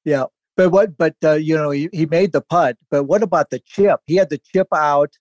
Yeah, 0.05 0.25
but 0.55 0.69
what? 0.69 0.97
But 0.97 1.15
uh, 1.23 1.33
you 1.33 1.55
know, 1.55 1.71
he, 1.71 1.89
he 1.91 2.05
made 2.05 2.31
the 2.31 2.41
putt. 2.41 2.77
But 2.89 3.03
what 3.03 3.23
about 3.23 3.49
the 3.49 3.59
chip? 3.59 3.99
He 4.05 4.15
had 4.15 4.29
the 4.29 4.37
chip 4.37 4.67
out, 4.73 5.11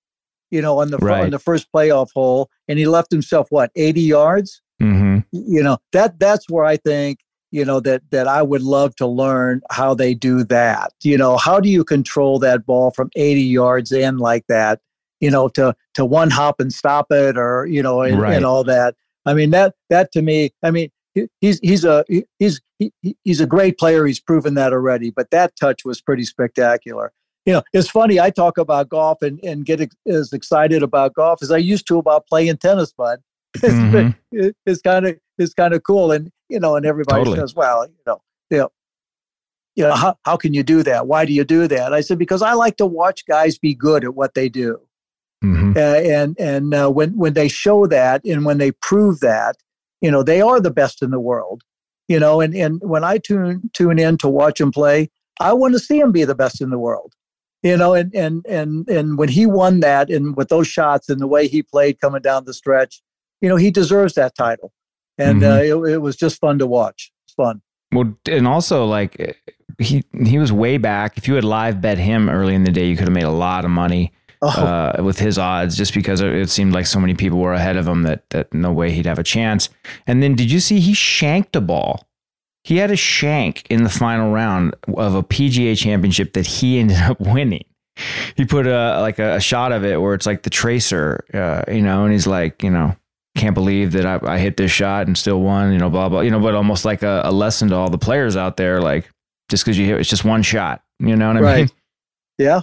you 0.51 0.63
know, 0.63 0.79
on 0.79 0.91
the 0.91 0.99
right. 0.99 1.25
on 1.25 1.31
the 1.31 1.39
first 1.39 1.67
playoff 1.73 2.11
hole, 2.15 2.49
and 2.69 2.79
he 2.79 2.87
left 2.87 3.11
himself 3.11 3.49
what 3.51 3.71
eighty 3.75 4.03
yards. 4.03 4.61
Mm-hmm 4.83 5.15
you 5.35 5.63
know 5.63 5.79
that 5.93 6.19
that's 6.19 6.49
where 6.49 6.65
I 6.65 6.77
think 6.77 7.19
you 7.51 7.65
know 7.65 7.81
that 7.81 8.03
that 8.11 8.27
I 8.27 8.43
would 8.43 8.63
love 8.63 8.97
to 8.97 9.07
learn 9.07 9.63
how 9.71 9.95
they 9.95 10.15
do 10.15 10.45
that. 10.45 10.93
You 11.03 11.19
know, 11.19 11.37
how 11.37 11.61
do 11.61 11.69
you 11.69 11.85
control 11.85 12.39
that 12.41 12.67
ball 12.67 12.91
from 12.91 13.11
80 13.15 13.41
yards 13.43 13.93
in 13.93 14.19
like 14.19 14.47
that? 14.49 14.81
You 15.21 15.31
know, 15.31 15.49
to 15.51 15.75
to 15.95 16.05
one 16.05 16.31
hop 16.31 16.61
and 16.61 16.73
stop 16.73 17.07
it, 17.11 17.37
or 17.39 17.67
you 17.67 17.83
know, 17.83 18.03
and, 18.03 18.21
Right. 18.21 18.35
and 18.35 18.45
all 18.45 18.65
that. 18.65 18.95
I 19.27 19.35
mean, 19.35 19.51
that 19.51 19.75
that 19.91 20.13
to 20.13 20.23
me, 20.23 20.51
I 20.63 20.71
mean, 20.71 20.91
he's 21.41 21.59
he's 21.61 21.85
a 21.85 22.05
he's 22.39 22.61
he, 22.79 22.93
he- 23.03 23.17
he's 23.25 23.41
a 23.41 23.47
great 23.47 23.79
player. 23.79 24.05
He's 24.07 24.21
proven 24.21 24.55
that 24.55 24.73
already. 24.73 25.11
But 25.11 25.31
that 25.31 25.55
touch 25.57 25.85
was 25.85 26.01
pretty 26.01 26.25
spectacular. 26.25 27.13
You 27.47 27.53
know, 27.55 27.63
it's 27.73 27.89
funny. 27.91 28.19
I 28.19 28.31
talk 28.31 28.59
about 28.59 28.89
golf 28.89 29.23
and 29.23 29.39
and 29.45 29.65
get 29.65 29.81
ex- 29.81 29.97
as 30.07 30.33
excited 30.33 30.83
about 30.83 31.15
golf 31.15 31.43
as 31.43 31.51
I 31.51 31.59
used 31.59 31.87
to 31.89 31.99
about 31.99 32.27
playing 32.27 32.57
tennis, 32.59 32.93
bud. 32.93 33.21
Mhm. 33.59 34.15
it's 34.67 34.81
kind 34.83 35.07
of 35.07 35.17
it's 35.39 35.55
kind 35.55 35.75
of 35.75 35.83
cool 35.85 36.11
and 36.11 36.31
you 36.49 36.59
know 36.59 36.75
and 36.75 36.85
everybody 36.85 37.21
Totally. 37.21 37.39
says 37.39 37.55
well 37.55 37.87
you 37.87 37.95
know 38.07 38.21
you 38.51 38.59
know, 38.59 38.73
you 39.77 39.85
know 39.85 39.95
how, 39.95 40.17
how 40.25 40.37
can 40.37 40.55
you 40.55 40.63
do 40.65 40.83
that 40.83 41.07
why 41.07 41.25
do 41.25 41.33
you 41.33 41.45
do 41.45 41.69
that 41.69 41.93
i 41.95 42.01
said 42.01 42.19
because 42.19 42.43
i 42.43 42.53
like 42.53 42.77
to 42.79 42.87
watch 42.87 43.25
guys 43.27 43.57
be 43.57 43.73
good 43.73 44.05
at 44.05 44.15
what 44.17 44.35
they 44.35 44.49
do 44.49 44.81
Mhm. 45.45 45.77
uh, 45.77 45.81
and 45.81 46.37
and 46.39 46.75
uh, 46.75 46.91
when 46.91 47.17
when 47.17 47.35
they 47.35 47.49
show 47.49 47.87
that 47.87 48.25
and 48.25 48.45
when 48.45 48.59
they 48.59 48.71
prove 48.71 49.21
that 49.21 49.57
you 50.01 50.11
know 50.11 50.23
they 50.23 50.41
are 50.41 50.61
the 50.61 50.71
best 50.71 51.03
in 51.03 51.11
the 51.11 51.21
world 51.21 51.63
you 52.09 52.19
know 52.19 52.41
and 52.41 52.55
and 52.55 52.81
when 52.83 53.05
i 53.05 53.19
tune 53.19 53.71
tune 53.75 53.99
in 53.99 54.17
to 54.19 54.29
watch 54.29 54.61
him 54.61 54.73
play 54.73 55.11
i 55.41 55.53
want 55.53 55.75
to 55.75 55.79
see 55.79 55.99
him 55.99 56.13
be 56.13 56.25
the 56.25 56.35
best 56.35 56.61
in 56.61 56.71
the 56.71 56.79
world 56.79 57.13
you 57.63 57.77
know 57.77 57.93
and 57.95 58.15
and 58.15 58.47
and 58.47 58.89
and 58.89 59.19
when 59.19 59.29
he 59.29 59.45
won 59.47 59.81
that 59.81 60.11
and 60.11 60.37
with 60.37 60.49
those 60.49 60.67
shots 60.67 61.09
and 61.09 61.21
the 61.21 61.27
way 61.27 61.47
he 61.47 61.63
played 61.63 62.01
coming 62.01 62.23
down 62.23 62.45
the 62.45 62.55
stretch 62.55 63.03
you 63.45 63.49
know 63.51 63.57
he 63.57 63.71
deserves 63.71 64.15
that 64.15 64.35
title. 64.35 64.73
And 65.17 65.45
uh, 65.45 65.61
it, 65.63 65.75
it 65.93 65.99
was 65.99 66.17
just 66.17 66.41
fun 66.41 66.59
to 66.59 66.67
watch. 66.67 67.13
It's 67.25 67.35
fun. 67.35 67.63
Well, 67.93 68.17
and 68.27 68.49
also 68.49 68.85
like 68.85 69.15
eh, 69.21 69.33
he 69.79 70.03
he 70.25 70.39
was 70.39 70.51
way 70.51 70.77
back. 70.79 71.17
If 71.17 71.29
you 71.29 71.35
had 71.35 71.45
live 71.45 71.81
bet 71.81 71.99
him 71.99 72.29
early 72.29 72.55
in 72.55 72.65
the 72.65 72.73
day, 72.73 72.89
you 72.89 72.97
could 72.97 73.07
have 73.07 73.15
made 73.15 73.25
a 73.25 73.31
lot 73.31 73.65
of 73.65 73.71
money 73.71 74.13
oh 74.43 74.49
uh, 74.49 75.03
with 75.03 75.19
his 75.19 75.39
odds, 75.39 75.77
just 75.77 75.95
because 75.95 76.21
it- 76.21 76.51
seemed 76.51 76.73
like 76.73 76.87
so 76.87 77.01
many 77.01 77.15
people 77.15 77.39
were 77.39 77.53
ahead 77.55 77.77
of 77.77 77.87
him 77.87 78.03
that 78.05 78.29
that 78.31 78.53
no 78.53 78.73
way 78.73 78.91
he'd 78.93 79.07
have 79.07 79.19
a 79.19 79.25
chance. 79.25 79.69
And 80.07 80.23
then 80.23 80.35
did 80.35 80.51
you 80.51 80.61
see 80.61 80.81
he 80.81 80.95
shanked 80.95 81.57
a 81.57 81.61
ball? 81.61 82.07
He 82.65 82.79
had 82.79 82.91
a 82.91 82.97
shank 82.97 83.67
in 83.71 83.85
the 83.85 83.91
final 83.91 84.33
round 84.33 84.75
of 84.97 85.15
a 85.15 85.23
PGA 85.23 85.77
championship 85.77 86.33
that 86.33 86.47
he 86.47 86.79
ended 86.81 86.99
up 86.99 87.21
winning. 87.21 87.65
He 88.37 88.45
put 88.45 88.67
a 88.67 89.01
like 89.01 89.19
a, 89.19 89.37
a 89.37 89.41
shot 89.41 89.71
of 89.71 89.85
it 89.85 90.01
where 90.01 90.15
it's 90.15 90.27
like 90.27 90.43
the 90.43 90.51
tracer, 90.51 91.25
uh, 91.33 91.63
you 91.73 91.83
know, 91.83 92.05
and 92.05 92.13
he's 92.13 92.27
like, 92.27 92.63
you 92.63 92.71
know, 92.71 92.97
can't 93.37 93.55
believe 93.55 93.93
that 93.93 94.05
I, 94.07 94.35
I 94.35 94.39
hit 94.39 94.57
this 94.57 94.71
shot 94.71 95.07
and 95.07 95.17
still 95.17 95.41
won, 95.41 95.73
you 95.73 95.79
know, 95.79 95.91
blah 95.91 96.09
blah, 96.09 96.21
you 96.21 96.31
know, 96.31 96.41
but 96.41 96.55
almost 96.55 96.85
like 96.85 97.03
a, 97.03 97.23
a 97.25 97.33
lesson 97.33 97.69
to 97.69 97.77
all 97.77 97.91
the 97.91 97.99
players 97.99 98.37
out 98.37 98.57
there, 98.57 98.81
like 98.81 99.09
just 99.49 99.65
because 99.65 99.79
you 99.79 99.87
hit, 99.87 100.01
it's 100.01 100.09
just 100.11 100.25
one 100.25 100.43
shot, 100.43 100.83
you 100.99 101.15
know 101.17 101.29
what 101.29 101.37
I 101.37 101.41
mean? 101.41 101.45
Right. 101.45 101.73
yeah 102.39 102.61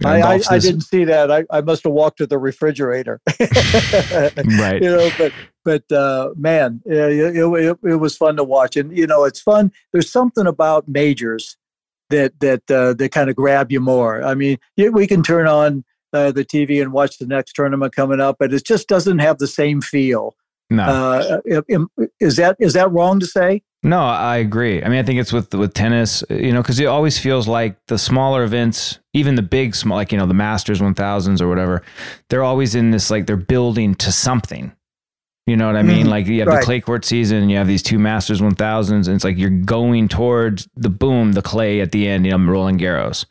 You 0.00 0.08
know, 0.08 0.14
I, 0.14 0.34
I, 0.34 0.40
I 0.50 0.58
didn't 0.58 0.82
see 0.82 1.04
that. 1.04 1.30
I, 1.30 1.44
I 1.50 1.60
must 1.60 1.84
have 1.84 1.92
walked 1.92 2.18
to 2.18 2.26
the 2.26 2.38
refrigerator. 2.38 3.20
Right. 4.58 4.82
you 4.82 4.90
know 4.90 5.10
but 5.16 5.32
but 5.64 5.92
uh 5.92 6.30
man 6.36 6.80
yeah, 6.84 7.06
it, 7.06 7.36
it, 7.36 7.78
it 7.84 7.96
was 7.96 8.16
fun 8.16 8.36
to 8.36 8.44
watch. 8.44 8.76
And 8.76 8.96
you 8.96 9.06
know 9.06 9.24
it's 9.24 9.40
fun. 9.40 9.72
There's 9.92 10.10
something 10.10 10.46
about 10.46 10.88
majors 10.88 11.56
that 12.10 12.38
that 12.40 12.70
uh, 12.70 12.94
that 12.94 13.12
kind 13.12 13.30
of 13.30 13.36
grab 13.36 13.70
you 13.70 13.80
more. 13.80 14.22
I 14.22 14.34
mean 14.34 14.58
we 14.76 15.06
can 15.06 15.22
turn 15.22 15.46
on 15.46 15.84
uh, 16.12 16.30
the 16.30 16.44
tv 16.44 16.80
and 16.80 16.92
watch 16.92 17.18
the 17.18 17.26
next 17.26 17.54
tournament 17.54 17.92
coming 17.92 18.20
up 18.20 18.36
but 18.38 18.54
it 18.54 18.64
just 18.64 18.86
doesn't 18.86 19.18
have 19.18 19.38
the 19.38 19.48
same 19.48 19.80
feel 19.80 20.36
No, 20.76 20.84
uh, 20.84 21.40
is 22.20 22.36
that 22.36 22.56
is 22.58 22.72
that 22.74 22.90
wrong 22.92 23.20
to 23.20 23.26
say 23.26 23.62
no, 23.86 24.00
I 24.00 24.36
agree. 24.38 24.82
I 24.82 24.88
mean, 24.88 24.98
I 24.98 25.02
think 25.02 25.20
it's 25.20 25.30
with 25.32 25.52
with 25.54 25.74
tennis, 25.74 26.24
you 26.30 26.52
know, 26.52 26.62
because 26.62 26.80
it 26.80 26.86
always 26.86 27.18
feels 27.18 27.46
like 27.46 27.76
the 27.88 27.98
smaller 27.98 28.42
events, 28.42 28.98
even 29.12 29.34
the 29.34 29.42
big 29.42 29.74
small, 29.74 29.96
like 29.98 30.10
you 30.10 30.16
know, 30.16 30.24
the 30.26 30.32
Masters 30.32 30.80
one 30.80 30.94
thousands 30.94 31.42
or 31.42 31.48
whatever, 31.48 31.82
they're 32.30 32.42
always 32.42 32.74
in 32.74 32.92
this 32.92 33.10
like 33.10 33.26
they're 33.26 33.36
building 33.36 33.94
to 33.96 34.10
something. 34.10 34.72
You 35.46 35.58
know 35.58 35.66
what 35.66 35.76
I 35.76 35.82
mean? 35.82 36.06
Mhm. 36.06 36.10
Like 36.10 36.26
you 36.26 36.38
have 36.40 36.48
Right. 36.48 36.60
the 36.60 36.64
clay 36.64 36.80
court 36.80 37.04
season, 37.04 37.36
and 37.42 37.50
you 37.50 37.58
have 37.58 37.66
these 37.66 37.82
two 37.82 37.98
Masters 37.98 38.40
one 38.40 38.54
thousands, 38.54 39.06
and 39.06 39.14
it's 39.16 39.24
like 39.24 39.36
you're 39.36 39.50
going 39.50 40.08
towards 40.08 40.66
the 40.74 40.88
boom, 40.88 41.32
the 41.32 41.42
clay 41.42 41.82
at 41.82 41.92
the 41.92 42.08
end. 42.08 42.24
You 42.24 42.38
know, 42.38 42.50
Roland 42.50 42.80
Garros. 42.80 43.26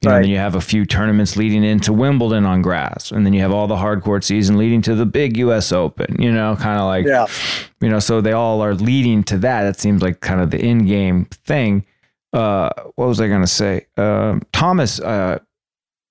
You 0.00 0.08
know, 0.08 0.14
Right. 0.14 0.20
then 0.22 0.30
you 0.30 0.36
have 0.38 0.54
a 0.54 0.60
few 0.60 0.86
tournaments 0.86 1.36
leading 1.36 1.64
into 1.64 1.92
Wimbledon 1.92 2.46
on 2.46 2.62
grass, 2.62 3.10
and 3.10 3.26
then 3.26 3.32
you 3.32 3.40
have 3.42 3.52
all 3.52 3.66
the 3.66 3.76
hard 3.76 4.02
court 4.02 4.24
season 4.24 4.56
leading 4.56 4.80
to 4.82 4.94
the 4.94 5.04
big 5.06 5.36
U.S. 5.38 5.72
Open. 5.72 6.16
You 6.20 6.32
know, 6.32 6.56
kind 6.56 6.78
of 6.80 6.86
like 6.86 7.06
yeah 7.06 7.26
you 7.80 7.88
know 7.88 8.00
so 8.00 8.20
they 8.20 8.32
all 8.32 8.60
are 8.60 8.74
leading 8.74 9.22
to 9.24 9.38
that 9.38 9.62
that 9.62 9.78
seems 9.78 10.02
like 10.02 10.20
kind 10.20 10.40
of 10.40 10.50
the 10.50 10.58
in 10.64 10.84
game 10.84 11.26
thing 11.44 11.84
uh 12.32 12.68
what 12.96 13.06
was 13.06 13.20
i 13.20 13.28
going 13.28 13.40
to 13.40 13.46
say 13.46 13.86
um 13.96 14.42
thomas 14.52 14.98
uh 15.00 15.38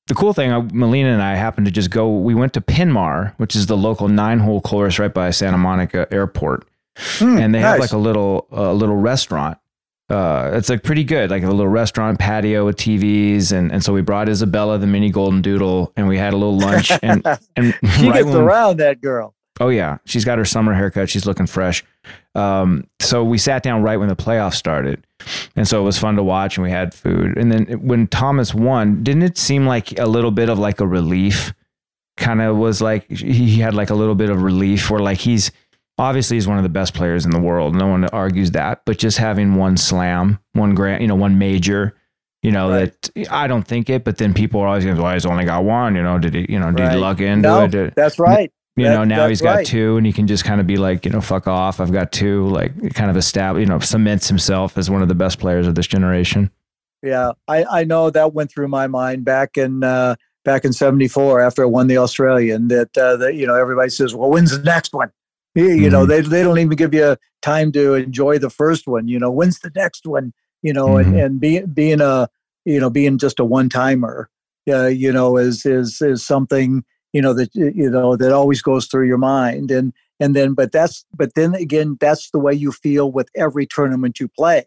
the 0.08 0.14
cool 0.16 0.32
thing 0.32 0.50
uh, 0.50 0.62
melina 0.72 1.10
and 1.10 1.22
i 1.22 1.36
happened 1.36 1.66
to 1.66 1.72
just 1.72 1.92
go 1.92 2.10
we 2.20 2.34
went 2.34 2.54
to 2.54 2.62
Penmar 2.62 3.34
which 3.36 3.54
is 3.54 3.66
the 3.66 3.76
local 3.76 4.08
nine 4.08 4.40
hole 4.40 4.62
course 4.62 4.98
right 4.98 5.14
by 5.14 5.30
santa 5.30 5.58
monica 5.58 6.08
airport 6.12 6.66
Hmm, 7.20 7.38
and 7.38 7.54
they 7.54 7.60
have 7.60 7.80
like 7.80 7.92
a 7.92 7.98
little 7.98 8.48
a 8.52 8.74
little 8.74 8.96
restaurant 8.96 9.58
uh, 10.10 10.52
it's 10.54 10.70
like 10.70 10.84
pretty 10.84 11.04
good, 11.04 11.30
like 11.30 11.44
a 11.44 11.48
little 11.50 11.68
restaurant 11.68 12.18
patio 12.20 12.66
with 12.66 12.78
TVs, 12.78 13.52
and, 13.52 13.72
and 13.72 13.84
so 13.84 13.92
we 13.94 14.02
brought 14.02 14.30
Isabella 14.30 14.78
the 14.78 14.88
mini 14.88 15.10
golden 15.10 15.42
doodle, 15.42 15.92
and 15.98 16.08
we 16.08 16.18
had 16.18 16.34
a 16.34 16.38
little 16.38 16.58
lunch, 16.58 16.92
and 17.04 17.26
and 17.56 17.74
she 17.96 18.08
right 18.08 18.24
gets 18.24 18.26
when- 18.28 18.38
around 18.38 18.78
that 18.78 19.02
girl 19.02 19.34
Oh 19.60 19.70
yeah, 19.70 19.98
she's 20.06 20.24
got 20.24 20.38
her 20.38 20.46
summer 20.46 20.72
haircut. 20.72 21.10
She's 21.10 21.26
looking 21.26 21.48
fresh. 21.48 21.84
Um, 22.36 22.86
so 23.00 23.24
we 23.24 23.40
sat 23.40 23.64
down 23.64 23.82
right 23.82 23.98
when 23.98 24.08
the 24.08 24.16
playoffs 24.16 24.54
started, 24.54 25.04
and 25.56 25.68
so 25.68 25.82
it 25.82 25.84
was 25.84 25.98
fun 25.98 26.16
to 26.18 26.22
watch. 26.24 26.58
And 26.58 26.64
we 26.64 26.70
had 26.70 26.94
food. 26.94 27.36
And 27.40 27.52
then 27.52 27.66
when 27.82 28.06
Thomas 28.06 28.54
won, 28.54 29.02
didn't 29.02 29.24
it 29.24 29.36
seem 29.36 29.66
like 29.66 29.98
a 29.98 30.06
little 30.06 30.30
bit 30.30 30.50
of 30.50 30.60
like 30.60 30.80
a 30.80 30.86
relief? 30.86 31.56
Kind 32.18 32.40
of 32.40 32.56
was 32.56 32.82
like 32.82 33.10
he 33.10 33.58
had 33.58 33.74
like 33.74 33.90
a 33.90 33.96
little 33.96 34.14
bit 34.14 34.30
of 34.30 34.44
relief, 34.44 34.92
where 34.92 35.00
like 35.00 35.18
he's 35.18 35.50
obviously 35.98 36.38
he's 36.38 36.48
one 36.48 36.58
of 36.58 36.64
the 36.64 36.70
best 36.70 36.94
players 36.94 37.26
in 37.26 37.32
the 37.32 37.40
world. 37.40 37.76
No 37.76 37.88
one 37.88 38.06
argues 38.06 38.52
that. 38.52 38.82
But 38.86 38.98
just 38.98 39.18
having 39.18 39.56
one 39.56 39.78
slam, 39.78 40.40
one 40.54 40.76
grand, 40.76 41.02
you 41.02 41.08
know, 41.08 41.16
one 41.16 41.38
major. 41.38 41.96
You 42.44 42.52
know 42.52 42.70
Right. 42.70 42.94
that 43.16 43.28
I 43.32 43.48
don't 43.48 43.64
think 43.68 43.90
it, 43.90 44.04
but 44.04 44.18
then 44.20 44.34
people 44.34 44.62
are 44.62 44.68
always 44.68 44.86
going, 44.86 44.96
"Why 45.02 45.16
he's 45.16 45.26
only 45.26 45.44
got 45.44 45.64
one?" 45.64 45.96
You 45.96 46.04
know, 46.04 46.20
did 46.20 46.36
he? 46.36 46.46
You 46.48 46.60
know, 46.60 46.72
did 46.72 46.84
Right. 46.84 46.92
he 46.94 46.98
luck 47.00 47.20
into 47.20 47.48
no 47.50 47.64
it? 47.64 47.72
Did- 47.72 47.94
that's 47.96 48.20
right 48.20 48.52
you 48.76 48.86
That- 48.86 48.94
know, 48.94 49.04
now 49.06 49.28
he's 49.28 49.42
got 49.42 49.56
right. 49.56 49.66
two, 49.66 49.98
and 49.98 50.06
he 50.06 50.14
can 50.14 50.28
just 50.28 50.46
kind 50.46 50.62
of 50.62 50.68
be 50.68 50.78
like, 50.78 51.04
you 51.04 51.10
know, 51.12 51.20
fuck 51.20 51.48
off. 51.48 51.80
I've 51.82 51.92
got 51.92 52.12
two. 52.12 52.46
Like, 52.50 52.94
kind 52.94 53.10
of 53.10 53.18
establish, 53.18 53.62
you 53.62 53.66
know, 53.66 53.80
cements 53.80 54.28
himself 54.28 54.78
as 54.78 54.88
one 54.88 55.02
of 55.02 55.08
the 55.08 55.16
best 55.16 55.40
players 55.40 55.66
of 55.66 55.74
this 55.74 55.88
generation. 55.88 56.52
Yeah, 57.02 57.32
I, 57.48 57.64
I 57.64 57.84
know 57.86 58.12
that 58.12 58.36
went 58.36 58.52
through 58.52 58.68
my 58.68 58.86
mind 58.86 59.26
back 59.26 59.58
in 59.58 59.84
uh, 59.84 60.14
back 60.46 60.64
in 60.64 60.74
'74 60.74 61.42
after 61.42 61.64
I 61.64 61.66
won 61.66 61.88
the 61.88 61.98
Australian. 61.98 62.68
That 62.68 62.96
uh, 62.96 63.18
that 63.18 63.34
you 63.34 63.48
know 63.48 63.56
everybody 63.56 63.90
says, 63.90 64.14
"Well, 64.14 64.30
when's 64.30 64.56
the 64.56 64.64
next 64.64 64.94
one?" 64.94 65.10
You, 65.58 65.72
you 65.72 65.90
know, 65.90 66.06
they 66.06 66.22
they 66.22 66.44
don't 66.44 66.60
even 66.60 66.78
give 66.78 66.94
you 66.94 67.18
time 67.42 67.72
to 67.72 67.96
enjoy 67.96 68.38
the 68.38 68.50
first 68.52 68.88
one. 68.88 69.08
You 69.08 69.18
know, 69.20 69.32
when's 69.32 69.60
the 69.60 69.72
next 69.76 70.06
one? 70.06 70.34
You 70.62 70.72
know, 70.74 70.98
and 70.98 71.14
Mhm. 71.14 71.20
and 71.26 71.40
being 71.40 71.66
being 71.68 72.00
a 72.02 72.30
you 72.66 72.80
know 72.80 72.92
being 72.92 73.18
just 73.18 73.40
a 73.40 73.46
one 73.46 73.68
timer, 73.70 74.30
uh, 74.70 74.86
you 74.86 75.12
know, 75.12 75.38
is 75.38 75.66
is 75.66 76.00
is 76.02 76.24
something 76.24 76.84
you 77.12 77.22
know 77.22 77.34
that 77.34 77.56
you 77.56 77.90
know 77.90 78.16
that 78.16 78.32
always 78.32 78.62
goes 78.62 78.86
through 78.86 79.08
your 79.08 79.18
mind 79.18 79.72
and 79.72 79.94
and 80.20 80.36
then 80.36 80.54
but 80.54 80.72
that's 80.72 81.06
but 81.16 81.34
then 81.36 81.56
again 81.56 81.98
that's 82.00 82.30
the 82.32 82.40
way 82.40 82.54
you 82.54 82.72
feel 82.72 83.12
with 83.12 83.30
every 83.36 83.66
tournament 83.66 84.20
you 84.20 84.28
play 84.28 84.66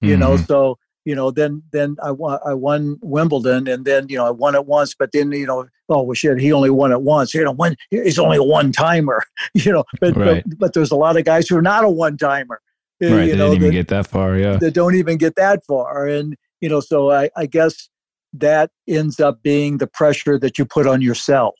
you 0.00 0.16
know 0.16 0.36
Mhm. 0.36 0.46
so 0.46 0.78
you 1.04 1.14
know 1.14 1.30
then 1.30 1.62
then 1.72 1.96
i 2.02 2.10
won 2.10 2.38
i 2.46 2.54
won 2.54 2.98
wimbledon 3.02 3.68
and 3.68 3.84
then 3.84 4.06
you 4.08 4.16
know 4.16 4.26
i 4.26 4.30
won 4.30 4.54
it 4.54 4.66
once 4.66 4.94
but 4.98 5.10
then 5.12 5.30
you 5.32 5.46
know 5.46 5.66
oh 5.88 6.02
well 6.02 6.14
shit 6.14 6.38
he 6.38 6.52
only 6.52 6.70
won 6.70 6.92
it 6.92 7.02
once 7.02 7.34
you 7.34 7.44
know 7.44 7.52
when 7.52 7.76
he's 7.90 8.18
only 8.18 8.36
a 8.36 8.42
one 8.42 8.72
timer 8.72 9.22
you 9.54 9.70
know 9.72 9.84
but, 10.00 10.16
Right. 10.16 10.42
but 10.46 10.58
but 10.58 10.72
there's 10.74 10.90
a 10.90 10.96
lot 10.96 11.16
of 11.16 11.24
guys 11.24 11.48
who 11.48 11.56
are 11.56 11.62
not 11.62 11.84
a 11.84 11.88
one 11.90 12.16
timer 12.16 12.60
right. 13.00 13.10
you 13.10 13.16
They 13.32 13.36
know 13.36 13.50
didn't 13.50 13.54
even 13.56 13.68
that, 13.68 13.72
get 13.72 13.88
that 13.88 14.06
far. 14.06 14.36
Yeah. 14.36 14.56
they 14.56 14.70
don't 14.70 14.94
even 14.94 15.18
get 15.18 15.36
that 15.36 15.64
far 15.66 16.06
and 16.06 16.36
you 16.60 16.68
know 16.68 16.80
so 16.80 17.10
i 17.10 17.30
i 17.36 17.46
guess 17.46 17.88
that 18.32 18.70
ends 18.88 19.20
up 19.20 19.42
being 19.42 19.78
the 19.78 19.86
pressure 19.86 20.38
that 20.38 20.58
you 20.58 20.64
put 20.64 20.86
on 20.86 21.00
yourself 21.02 21.54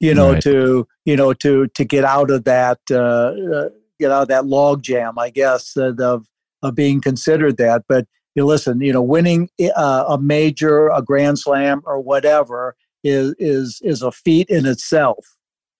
you 0.00 0.14
know 0.14 0.32
Right. 0.34 0.42
to 0.42 0.86
you 1.04 1.16
know 1.16 1.32
to 1.34 1.66
to 1.68 1.84
get 1.84 2.04
out 2.04 2.30
of 2.30 2.44
that 2.44 2.78
uh, 2.90 3.32
uh 3.56 3.68
get 4.00 4.10
out 4.10 4.22
of 4.22 4.28
that 4.28 4.46
log 4.46 4.82
jam 4.82 5.18
i 5.18 5.30
guess 5.30 5.76
uh, 5.76 5.92
of 5.98 6.26
of 6.62 6.74
being 6.74 7.00
considered 7.00 7.56
that 7.58 7.82
but 7.88 8.06
you 8.34 8.44
listen 8.44 8.80
you 8.80 8.92
know 8.92 9.02
winning 9.02 9.48
uh, 9.76 10.04
a 10.08 10.18
major 10.18 10.88
a 10.88 11.02
grand 11.02 11.38
slam 11.38 11.82
or 11.84 12.00
whatever 12.00 12.76
is 13.02 13.34
is 13.38 13.80
is 13.82 14.02
a 14.02 14.10
feat 14.12 14.48
in 14.48 14.66
itself 14.66 15.26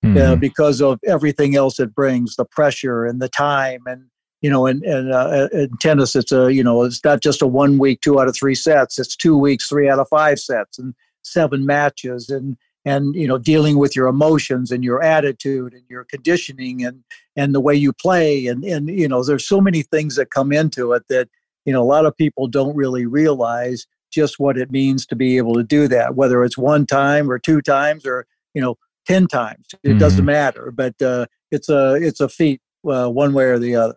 uh, 0.05 0.07
Mhm. 0.07 0.41
because 0.41 0.83
of 0.83 1.01
everything 1.07 1.57
else 1.57 1.81
it 1.81 1.95
brings 1.95 2.37
the 2.37 2.45
pressure 2.45 3.05
and 3.07 3.21
the 3.21 3.29
time 3.29 3.83
and 3.87 4.05
you 4.43 4.51
know 4.51 4.67
and 4.67 4.83
and 4.85 5.13
uh, 5.13 5.49
in 5.53 5.71
tennis 5.79 6.15
it's 6.15 6.33
a 6.33 6.53
you 6.53 6.63
know 6.63 6.83
it's 6.83 7.03
not 7.05 7.23
just 7.23 7.43
a 7.43 7.47
one 7.47 7.79
week 7.79 8.01
two 8.03 8.21
out 8.21 8.29
of 8.29 8.37
three 8.37 8.55
sets 8.55 8.99
it's 8.99 9.17
two 9.17 9.37
weeks 9.37 9.69
three 9.69 9.89
out 9.89 9.99
of 9.99 10.09
five 10.09 10.39
sets 10.39 10.79
and 10.79 10.95
seven 11.23 11.65
matches 11.65 12.29
and 12.29 12.57
and 12.85 13.15
you 13.15 13.27
know 13.27 13.39
dealing 13.39 13.79
with 13.79 13.97
your 13.97 14.07
emotions 14.07 14.71
and 14.71 14.85
your 14.85 15.03
attitude 15.03 15.73
and 15.73 15.83
your 15.89 16.05
conditioning 16.05 16.85
and 16.85 17.03
and 17.35 17.55
the 17.55 17.61
way 17.61 17.75
you 17.75 17.93
play 17.95 18.47
and 18.47 18.63
and 18.65 18.89
you 18.91 19.09
know 19.09 19.25
there's 19.25 19.49
so 19.49 19.61
many 19.61 19.81
things 19.83 20.17
that 20.17 20.31
come 20.31 20.53
into 20.53 20.93
it 20.93 21.05
that 21.09 21.29
you 21.65 21.73
know 21.73 21.83
a 21.83 21.85
lot 21.85 22.07
of 22.07 22.17
people 22.17 22.47
don't 22.47 22.77
really 22.77 23.07
realize 23.07 23.87
just 24.13 24.39
what 24.39 24.57
it 24.57 24.71
means 24.71 25.07
to 25.07 25.17
be 25.17 25.37
able 25.37 25.55
to 25.55 25.63
do 25.63 25.89
that 25.89 26.15
whether 26.15 26.45
it's 26.45 26.59
one 26.59 26.87
time 26.87 27.31
or 27.31 27.39
two 27.39 27.61
times 27.61 28.07
or 28.07 28.27
you 28.55 28.63
know 28.63 28.77
10 29.07 29.27
times 29.27 29.67
it 29.83 29.89
mm-hmm. 29.89 29.99
doesn't 29.99 30.25
matter 30.25 30.71
but 30.71 31.01
uh, 31.03 31.27
it's 31.51 31.69
a 31.69 31.95
it's 31.95 32.21
a 32.21 32.29
feat 32.29 32.61
uh, 32.89 33.09
one 33.09 33.33
way 33.33 33.45
or 33.45 33.59
the 33.59 33.75
other 33.75 33.97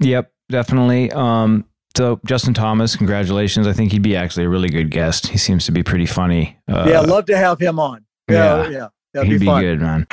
yep 0.00 0.32
definitely 0.48 1.10
um 1.12 1.64
so 1.96 2.20
Justin 2.26 2.52
Thomas, 2.52 2.94
congratulations. 2.94 3.66
I 3.66 3.72
think 3.72 3.90
he'd 3.90 4.02
be 4.02 4.14
actually 4.14 4.44
a 4.44 4.50
really 4.50 4.68
good 4.68 4.90
guest. 4.90 5.28
He 5.28 5.38
seems 5.38 5.64
to 5.64 5.72
be 5.72 5.82
pretty 5.82 6.04
funny. 6.04 6.58
Uh, 6.68 6.84
yeah, 6.86 7.00
I'd 7.00 7.08
love 7.08 7.24
to 7.24 7.38
have 7.38 7.58
him 7.58 7.78
on. 7.78 8.04
Yeah, 8.28 8.68
yeah, 8.68 8.88
yeah 9.14 9.22
he'd 9.24 9.40
be, 9.40 9.46
be 9.46 9.60
good, 9.60 9.80
man. 9.80 10.06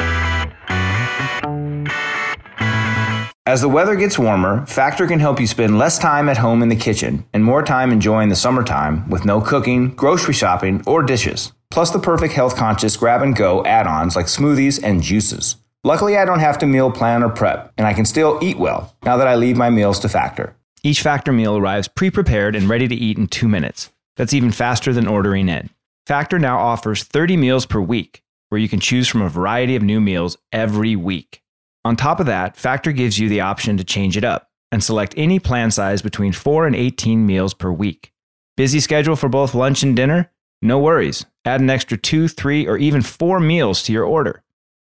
As 3.46 3.60
the 3.60 3.68
weather 3.68 3.98
gets 3.98 4.18
warmer, 4.18 4.66
Factor 4.66 5.06
can 5.06 5.20
help 5.20 5.38
you 5.38 5.48
spend 5.48 5.78
less 5.78 6.00
time 6.00 6.30
at 6.30 6.38
home 6.38 6.64
in 6.64 6.70
the 6.70 6.78
kitchen 6.78 7.26
and 7.34 7.44
more 7.44 7.62
time 7.62 7.92
enjoying 7.92 8.30
the 8.30 8.38
summertime 8.38 9.10
with 9.10 9.26
no 9.26 9.42
cooking, 9.42 9.90
grocery 9.96 10.34
shopping, 10.34 10.82
or 10.88 11.04
dishes. 11.04 11.52
Plus 11.70 11.92
the 11.92 12.00
perfect 12.00 12.34
health 12.34 12.56
conscious 12.56 12.96
grab 12.96 13.22
and 13.22 13.36
go 13.36 13.62
add 13.66 13.86
ons 13.86 14.16
like 14.16 14.28
smoothies 14.28 14.82
and 14.82 15.04
juices. 15.04 15.58
Luckily, 15.84 16.16
I 16.16 16.24
don't 16.24 16.40
have 16.40 16.58
to 16.60 16.66
meal 16.66 16.90
plan 16.90 17.22
or 17.22 17.28
prep, 17.28 17.74
and 17.78 17.86
I 17.86 17.94
can 17.94 18.06
still 18.06 18.40
eat 18.42 18.58
well 18.58 18.96
now 19.04 19.18
that 19.18 19.28
I 19.28 19.36
leave 19.36 19.58
my 19.58 19.70
meals 19.70 20.00
to 20.00 20.10
Factor. 20.10 20.56
Each 20.82 21.02
Factor 21.02 21.34
meal 21.34 21.58
arrives 21.58 21.90
pre 21.90 22.10
prepared 22.10 22.56
and 22.56 22.70
ready 22.70 22.88
to 22.88 22.96
eat 22.96 23.18
in 23.18 23.28
two 23.28 23.50
minutes. 23.50 23.92
That's 24.16 24.34
even 24.34 24.52
faster 24.52 24.94
than 24.94 25.06
ordering 25.06 25.50
in. 25.50 25.70
Factor 26.08 26.40
now 26.40 26.60
offers 26.60 27.04
30 27.04 27.36
meals 27.36 27.66
per 27.66 27.82
week, 27.82 28.24
where 28.48 28.62
you 28.62 28.70
can 28.70 28.80
choose 28.80 29.10
from 29.10 29.22
a 29.22 29.28
variety 29.28 29.76
of 29.76 29.84
new 29.84 30.00
meals 30.00 30.38
every 30.54 30.96
week. 30.96 31.43
On 31.86 31.96
top 31.96 32.20
of 32.20 32.26
that, 32.28 32.56
Factor 32.56 32.92
gives 32.92 33.20
you 33.20 33.30
the 33.30 33.42
option 33.42 33.78
to 33.78 33.84
change 33.84 34.18
it 34.18 34.24
up 34.24 34.50
and 34.72 34.84
select 34.84 35.14
any 35.18 35.40
plan 35.40 35.72
size 35.72 36.02
between 36.02 36.34
4 36.34 36.66
and 36.66 36.76
18 36.76 37.26
meals 37.26 37.54
per 37.54 37.72
week. 37.72 38.12
Busy 38.56 38.80
schedule 38.80 39.16
for 39.16 39.30
both 39.30 39.56
lunch 39.56 39.84
and 39.84 39.96
dinner? 39.96 40.32
No 40.62 40.80
worries. 40.80 41.26
Add 41.46 41.62
an 41.62 41.70
extra 41.70 41.98
2, 41.98 42.28
3, 42.28 42.68
or 42.68 42.78
even 42.78 43.02
4 43.02 43.40
meals 43.40 43.84
to 43.84 43.94
your 43.94 44.06
order. 44.06 44.44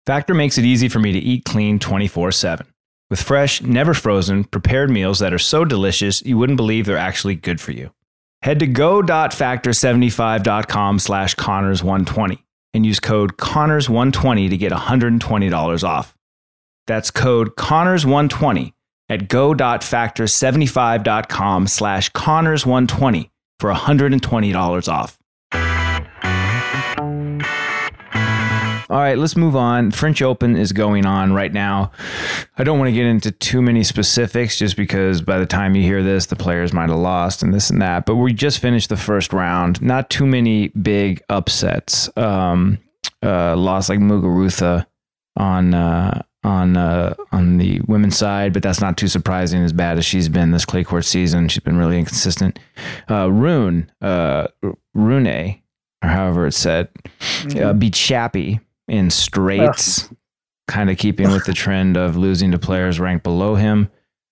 Factor 0.06 0.34
makes 0.34 0.58
it 0.58 0.66
easy 0.66 0.90
for 0.90 1.00
me 1.00 1.12
to 1.12 1.20
eat 1.20 1.46
clean 1.46 1.78
24 1.78 2.32
7 2.32 2.66
with 3.10 3.22
fresh, 3.22 3.62
never 3.62 3.94
frozen, 3.94 4.44
prepared 4.44 4.90
meals 4.90 5.20
that 5.20 5.34
are 5.34 5.40
so 5.40 5.64
delicious 5.66 6.22
you 6.22 6.38
wouldn't 6.38 6.58
believe 6.58 6.86
they're 6.86 6.98
actually 6.98 7.36
good 7.36 7.60
for 7.60 7.72
you. 7.72 7.92
Head 8.42 8.60
to 8.60 8.68
go.factor75.com 8.68 11.00
slash 11.00 11.36
Connors120 11.36 12.40
and 12.74 12.86
use 12.86 13.00
code 13.00 13.38
Connors120 13.38 14.50
to 14.50 14.58
get 14.58 14.72
$120 14.72 15.84
off. 15.84 16.16
That's 16.90 17.12
code 17.12 17.56
Connors120 17.56 18.74
at 19.10 19.28
go.factor75.com 19.28 21.68
slash 21.68 22.12
Connors120 22.14 23.30
for 23.60 23.72
$120 23.72 24.88
off. 24.88 25.20
All 28.90 28.98
right, 28.98 29.20
let's 29.20 29.38
move 29.38 29.56
on. 29.56 29.92
French 29.92 30.24
Open 30.24 30.58
is 30.58 30.72
going 30.72 31.06
on 31.06 31.32
right 31.32 31.54
now. 31.54 31.92
I 32.58 32.64
don't 32.64 32.80
want 32.80 32.88
to 32.88 32.94
get 32.94 33.06
into 33.06 33.30
too 33.30 33.62
many 33.62 33.84
specifics 33.84 34.58
just 34.58 34.76
because 34.76 35.22
by 35.22 35.38
the 35.38 35.46
time 35.46 35.76
you 35.76 35.84
hear 35.84 36.02
this, 36.02 36.26
the 36.26 36.36
players 36.36 36.74
might 36.74 36.90
have 36.90 36.98
lost 36.98 37.44
and 37.44 37.54
this 37.54 37.70
and 37.70 37.80
that. 37.84 38.08
But 38.08 38.16
we 38.16 38.34
just 38.34 38.58
finished 38.58 38.90
the 38.90 38.98
first 38.98 39.32
round. 39.32 39.80
Not 39.80 40.10
too 40.10 40.26
many 40.26 40.70
big 40.70 41.22
upsets. 41.30 42.10
Um, 42.18 42.80
uh, 43.22 43.56
lost 43.56 43.90
like 43.90 44.00
Muguruza 44.00 44.88
on 45.38 45.76
uh, 45.76 46.24
on 46.44 46.78
uh, 46.78 47.16
on 47.32 47.58
the 47.58 47.82
women's 47.88 48.18
side, 48.18 48.54
but 48.54 48.64
that's 48.64 48.82
not 48.82 48.98
too 48.98 49.08
surprising. 49.08 49.64
As 49.64 49.74
bad 49.74 49.98
as 49.98 50.06
she's 50.06 50.30
been 50.30 50.52
this 50.52 50.66
clay 50.66 50.84
court 50.84 51.06
season, 51.06 51.50
she's 51.50 51.64
been 51.64 51.78
really 51.78 52.00
inconsistent. 52.00 52.60
Uh, 53.10 53.32
Rune, 53.32 53.92
uh, 54.02 54.48
Rune, 54.94 55.28
or 55.28 56.10
however 56.10 56.48
it's 56.48 56.58
said, 56.58 56.90
mm-hmm. 57.20 57.64
uh, 57.64 57.74
beat 57.74 57.94
Shappy 57.94 58.60
in 58.88 59.10
straights, 59.10 60.10
kind 60.68 60.90
of 60.90 60.98
keeping 60.98 61.32
with 61.32 61.46
the 61.46 61.54
trend 61.54 61.98
of 61.98 62.16
losing 62.16 62.52
to 62.52 62.60
players 62.60 63.00
ranked 63.00 63.24
below 63.24 63.56
him. 63.56 63.90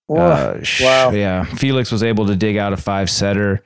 Uh, 0.10 0.60
wow. 0.80 1.12
Yeah. 1.12 1.44
Felix 1.44 1.92
was 1.92 2.02
able 2.02 2.28
to 2.28 2.36
dig 2.36 2.56
out 2.56 2.72
a 2.72 2.78
five 2.78 3.10
setter. 3.10 3.62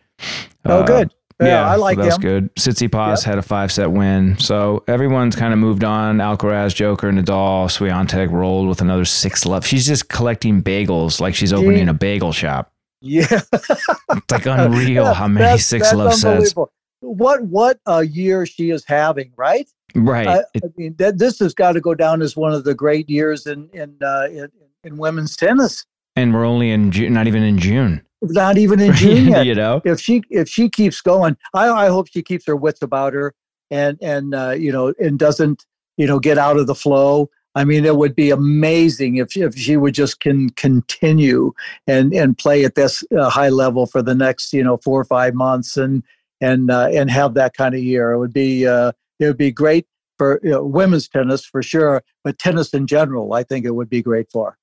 Oh, 0.65 0.81
uh, 0.81 0.85
good. 0.85 1.13
Yeah, 1.41 1.47
yeah, 1.47 1.71
I 1.71 1.75
like 1.75 1.95
so 1.95 2.03
that's 2.03 2.15
him. 2.15 2.21
good. 2.21 2.55
Tsitsipas 2.55 3.17
yep. 3.17 3.23
had 3.23 3.37
a 3.37 3.41
five 3.41 3.71
set 3.71 3.91
win. 3.91 4.37
So 4.37 4.83
everyone's 4.87 5.35
kind 5.35 5.53
of 5.53 5.59
moved 5.59 5.83
on. 5.83 6.17
Alcaraz, 6.17 6.75
Joker, 6.75 7.11
Nadal, 7.11 7.65
Swiatek 7.65 8.31
rolled 8.31 8.67
with 8.67 8.81
another 8.81 9.05
six 9.05 9.45
left. 9.45 9.67
She's 9.67 9.87
just 9.87 10.09
collecting 10.09 10.61
bagels 10.61 11.19
like 11.19 11.33
she's 11.33 11.51
opening 11.51 11.89
a 11.89 11.93
bagel 11.93 12.31
shop. 12.31 12.71
Yeah. 13.01 13.25
it's 13.31 14.31
like 14.31 14.45
unreal 14.45 15.13
how 15.13 15.27
many 15.27 15.45
that's, 15.45 15.65
six 15.65 15.87
that's 15.87 15.97
love 15.97 16.13
sets. 16.13 16.53
What 16.99 17.41
what 17.45 17.79
a 17.87 18.03
year 18.03 18.45
she 18.45 18.69
is 18.69 18.85
having, 18.85 19.33
right? 19.35 19.67
Right. 19.95 20.27
I, 20.27 20.39
I 20.39 20.69
mean, 20.77 20.95
that, 20.99 21.17
this 21.17 21.39
has 21.39 21.53
got 21.55 21.71
to 21.73 21.81
go 21.81 21.95
down 21.95 22.21
as 22.21 22.37
one 22.37 22.53
of 22.53 22.63
the 22.63 22.75
great 22.75 23.09
years 23.09 23.47
in 23.47 23.67
in, 23.73 23.97
uh, 24.03 24.27
in, 24.29 24.47
in 24.83 24.97
women's 24.97 25.35
tennis. 25.35 25.85
And 26.15 26.33
we're 26.33 26.45
only 26.45 26.69
in 26.69 26.91
June, 26.91 27.13
not 27.13 27.27
even 27.27 27.41
in 27.41 27.57
June. 27.57 28.05
Not 28.21 28.57
even 28.57 28.79
in 28.79 28.93
June 28.95 29.29
yet. 29.29 29.45
you 29.45 29.55
know, 29.55 29.81
if 29.83 29.99
she 29.99 30.23
if 30.29 30.47
she 30.47 30.69
keeps 30.69 31.01
going, 31.01 31.37
I 31.53 31.69
I 31.69 31.87
hope 31.87 32.07
she 32.11 32.21
keeps 32.21 32.45
her 32.45 32.55
wits 32.55 32.81
about 32.81 33.13
her 33.13 33.33
and 33.71 33.97
and 34.01 34.35
uh, 34.35 34.51
you 34.51 34.71
know 34.71 34.93
and 34.99 35.17
doesn't 35.17 35.65
you 35.97 36.05
know 36.05 36.19
get 36.19 36.37
out 36.37 36.57
of 36.57 36.67
the 36.67 36.75
flow. 36.75 37.29
I 37.53 37.65
mean, 37.65 37.83
it 37.83 37.97
would 37.97 38.15
be 38.15 38.29
amazing 38.29 39.17
if 39.17 39.35
if 39.35 39.55
she 39.55 39.75
would 39.75 39.93
just 39.93 40.19
can 40.19 40.51
continue 40.51 41.53
and 41.87 42.13
and 42.13 42.37
play 42.37 42.63
at 42.63 42.75
this 42.75 43.03
uh, 43.17 43.29
high 43.29 43.49
level 43.49 43.85
for 43.87 44.01
the 44.01 44.15
next 44.15 44.53
you 44.53 44.63
know 44.63 44.77
four 44.77 45.01
or 45.01 45.05
five 45.05 45.33
months 45.33 45.75
and 45.77 46.03
and 46.39 46.69
uh, 46.69 46.89
and 46.91 47.09
have 47.09 47.33
that 47.33 47.55
kind 47.55 47.73
of 47.73 47.81
year. 47.81 48.11
It 48.11 48.19
would 48.19 48.33
be 48.33 48.67
uh, 48.67 48.91
it 49.19 49.25
would 49.25 49.37
be 49.37 49.51
great 49.51 49.87
for 50.17 50.39
you 50.43 50.51
know, 50.51 50.63
women's 50.63 51.07
tennis 51.07 51.43
for 51.43 51.63
sure, 51.63 52.03
but 52.23 52.37
tennis 52.37 52.75
in 52.75 52.85
general, 52.85 53.33
I 53.33 53.41
think 53.41 53.65
it 53.65 53.71
would 53.71 53.89
be 53.89 54.03
great 54.03 54.29
for. 54.31 54.55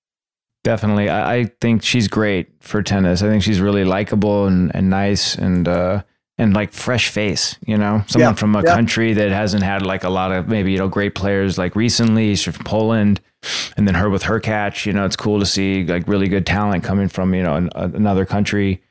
Definitely, 0.68 1.09
I, 1.09 1.37
I 1.37 1.44
think 1.62 1.83
she's 1.83 2.09
great 2.09 2.48
for 2.61 2.83
tennis. 2.83 3.22
I 3.22 3.28
think 3.31 3.42
she's 3.42 3.59
really 3.59 3.87
likable 3.87 4.46
and, 4.46 4.70
and 4.74 4.90
nice 4.90 5.35
and 5.35 5.66
uh, 5.66 6.02
and 6.37 6.52
like 6.52 6.74
fresh 6.74 7.09
face. 7.09 7.57
You 7.66 7.78
know, 7.78 8.04
someone 8.07 8.33
yeah, 8.33 8.35
from 8.35 8.54
a 8.54 8.62
yeah. 8.62 8.74
country 8.74 9.14
that 9.14 9.31
hasn't 9.31 9.62
had 9.62 9.87
like 9.87 10.04
a 10.04 10.11
lot 10.11 10.31
of 10.31 10.46
maybe 10.46 10.72
you 10.72 10.76
know 10.76 10.87
great 10.87 11.14
players 11.14 11.57
like 11.57 11.74
recently. 11.74 12.35
She's 12.37 12.54
from 12.54 12.66
Poland, 12.66 13.22
and 13.78 13.88
then 13.88 13.94
her 13.94 14.11
with 14.11 14.24
her 14.24 14.40
catch, 14.40 14.85
You 14.85 14.92
know, 14.92 15.07
it's 15.07 15.16
cool 15.16 15.40
to 15.40 15.46
see 15.46 15.85
like 15.85 16.07
really 16.07 16.28
good 16.28 16.44
talent 16.44 16.85
coming 16.85 17.09
from 17.09 17.33
you 17.33 17.42
know 17.42 17.54
an, 17.54 17.70
another 17.74 18.26
country 18.26 18.83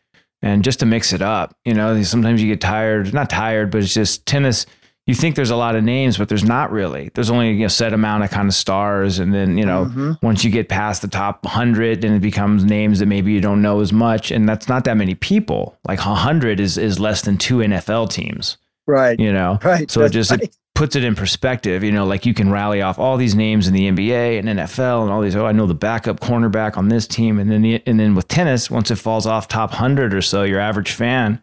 and 0.42 0.64
just 0.64 0.80
to 0.80 0.88
mix 0.88 1.14
it 1.14 1.22
up. 1.22 1.56
You 1.64 1.76
know, 1.76 2.02
sometimes 2.02 2.42
you 2.42 2.50
get 2.50 2.60
tired, 2.60 3.14
not 3.14 3.30
tired, 3.30 3.70
but 3.70 3.84
it's 3.84 3.94
just 3.94 4.26
tennis 4.26 4.66
you 5.08 5.16
think 5.16 5.36
there's 5.36 5.50
a 5.50 5.56
lot 5.56 5.76
of 5.78 5.84
names, 5.86 6.18
but 6.18 6.28
there's 6.28 6.44
not 6.44 6.70
really. 6.70 7.10
There's 7.14 7.32
only 7.32 7.64
a 7.64 7.70
set 7.70 7.94
amount 7.94 8.26
of 8.26 8.30
kind 8.30 8.50
of 8.50 8.54
stars, 8.54 9.20
and 9.20 9.34
then 9.34 9.58
you 9.58 9.66
know 9.66 9.86
mm-hmm. 9.86 10.12
once 10.22 10.44
you 10.44 10.52
get 10.52 10.68
past 10.68 11.02
the 11.02 11.08
top 11.08 11.46
hundred, 11.46 12.02
then 12.02 12.14
it 12.14 12.20
becomes 12.20 12.66
names 12.66 13.00
that 13.00 13.06
maybe 13.06 13.32
you 13.32 13.40
don't 13.40 13.62
know 13.62 13.80
as 13.80 13.94
much, 13.94 14.32
and 14.32 14.48
that's 14.48 14.68
not 14.68 14.84
that 14.84 14.98
many 14.98 15.16
people. 15.16 15.78
Like 15.88 16.00
hundred 16.00 16.60
is 16.60 16.78
is 16.78 17.00
less 17.00 17.22
than 17.22 17.38
two 17.38 17.60
NFL 17.60 18.12
teams, 18.12 18.58
right? 18.86 19.18
You 19.18 19.32
know, 19.32 19.60
right. 19.64 19.90
So 19.90 20.04
it 20.04 20.10
just 20.12 20.30
right. 20.30 20.42
it 20.42 20.56
puts 20.76 20.98
it 20.98 21.06
in 21.06 21.16
perspective. 21.16 21.86
You 21.86 21.94
know, 21.94 22.06
like 22.06 22.26
you 22.26 22.34
can 22.34 22.52
rally 22.52 22.82
off 22.82 23.00
all 23.00 23.16
these 23.16 23.34
names 23.34 23.66
in 23.66 23.74
the 23.74 23.90
NBA 23.90 24.40
and 24.40 24.50
NFL 24.60 25.04
and 25.04 25.12
all 25.12 25.22
these. 25.22 25.38
Oh, 25.38 25.46
I 25.46 25.54
know 25.54 25.68
the 25.68 25.74
backup 25.74 26.20
cornerback 26.20 26.76
on 26.76 26.90
this 26.90 27.08
team, 27.08 27.40
and 27.40 27.50
then 27.50 27.62
the, 27.62 27.82
and 27.86 27.98
then 27.98 28.14
with 28.14 28.28
tennis, 28.28 28.70
once 28.70 28.92
it 28.92 28.98
falls 28.98 29.26
off 29.26 29.48
top 29.48 29.72
hundred 29.72 30.14
or 30.14 30.22
so, 30.22 30.44
your 30.44 30.60
average 30.60 30.92
fan, 30.92 31.42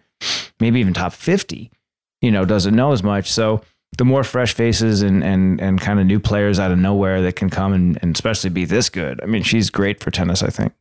maybe 0.60 0.80
even 0.80 0.92
top 0.92 1.14
fifty 1.14 1.70
you 2.24 2.30
know, 2.30 2.44
doesn't 2.44 2.74
know 2.74 2.92
as 2.92 3.02
much. 3.02 3.30
So 3.30 3.60
the 3.98 4.04
more 4.04 4.24
fresh 4.24 4.54
faces 4.54 5.02
and 5.02 5.22
and 5.22 5.60
and 5.60 5.80
kind 5.80 6.00
of 6.00 6.06
new 6.06 6.18
players 6.18 6.58
out 6.58 6.70
of 6.70 6.78
nowhere 6.78 7.22
that 7.22 7.36
can 7.36 7.50
come 7.50 7.72
and, 7.72 7.98
and 8.02 8.14
especially 8.14 8.50
be 8.50 8.64
this 8.64 8.88
good. 8.88 9.22
I 9.22 9.26
mean, 9.26 9.42
she's 9.42 9.70
great 9.70 10.02
for 10.02 10.10
tennis, 10.10 10.42
I 10.42 10.48
think. 10.48 10.72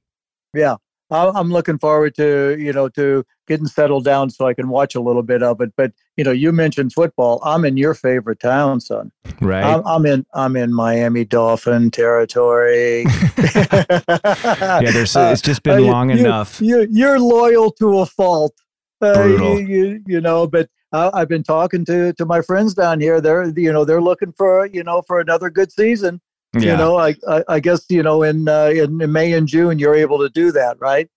Yeah. 0.53 0.77
I'm 1.11 1.51
looking 1.51 1.77
forward 1.77 2.15
to, 2.15 2.57
you 2.59 2.73
know, 2.73 2.89
to 2.89 3.23
getting 3.47 3.67
settled 3.67 4.03
down 4.03 4.31
so 4.31 4.47
I 4.47 4.55
can 4.55 4.69
watch 4.69 4.95
a 4.95 5.01
little 5.01 5.21
bit 5.21 5.43
of 5.43 5.61
it. 5.61 5.71
But, 5.77 5.91
you 6.17 6.23
know, 6.23 6.31
you 6.31 6.51
mentioned 6.51 6.91
football. 6.93 7.39
I'm 7.43 7.65
in 7.65 7.77
your 7.77 7.93
favorite 7.93 8.39
town, 8.39 8.79
son. 8.79 9.11
Right. 9.39 9.63
I'm, 9.63 9.85
I'm 9.85 10.05
in 10.07 10.25
I'm 10.33 10.55
in 10.55 10.73
Miami 10.73 11.25
Dolphin 11.25 11.91
territory. 11.91 13.01
yeah, 13.37 14.81
there's 14.81 15.15
it's 15.15 15.41
just 15.41 15.61
been 15.61 15.79
uh, 15.79 15.91
long 15.91 16.09
you, 16.09 16.17
enough. 16.17 16.59
You, 16.59 16.87
you're 16.89 17.19
loyal 17.19 17.71
to 17.73 17.99
a 17.99 18.05
fault. 18.07 18.55
Uh, 19.01 19.13
Brutal. 19.13 19.59
You, 19.59 19.67
you, 19.67 20.03
you 20.07 20.21
know, 20.21 20.47
but 20.47 20.69
uh, 20.93 21.11
I've 21.13 21.27
been 21.27 21.43
talking 21.43 21.83
to 21.85 22.13
to 22.13 22.25
my 22.25 22.41
friends 22.41 22.73
down 22.73 23.01
here. 23.01 23.19
They're 23.19 23.45
you 23.57 23.73
know 23.73 23.83
they're 23.83 24.01
looking 24.01 24.31
for 24.31 24.65
you 24.67 24.83
know 24.83 25.01
for 25.01 25.19
another 25.19 25.49
good 25.49 25.71
season. 25.71 26.21
Yeah. 26.55 26.73
You 26.73 26.77
know, 26.77 26.97
I, 26.97 27.15
I, 27.27 27.43
I 27.49 27.59
guess 27.59 27.85
you 27.89 28.03
know 28.03 28.21
in, 28.23 28.47
uh, 28.47 28.67
in 28.67 29.01
in 29.01 29.11
May 29.11 29.33
and 29.33 29.47
June 29.47 29.79
you're 29.79 29.95
able 29.95 30.19
to 30.19 30.29
do 30.29 30.51
that, 30.51 30.79
right? 30.79 31.09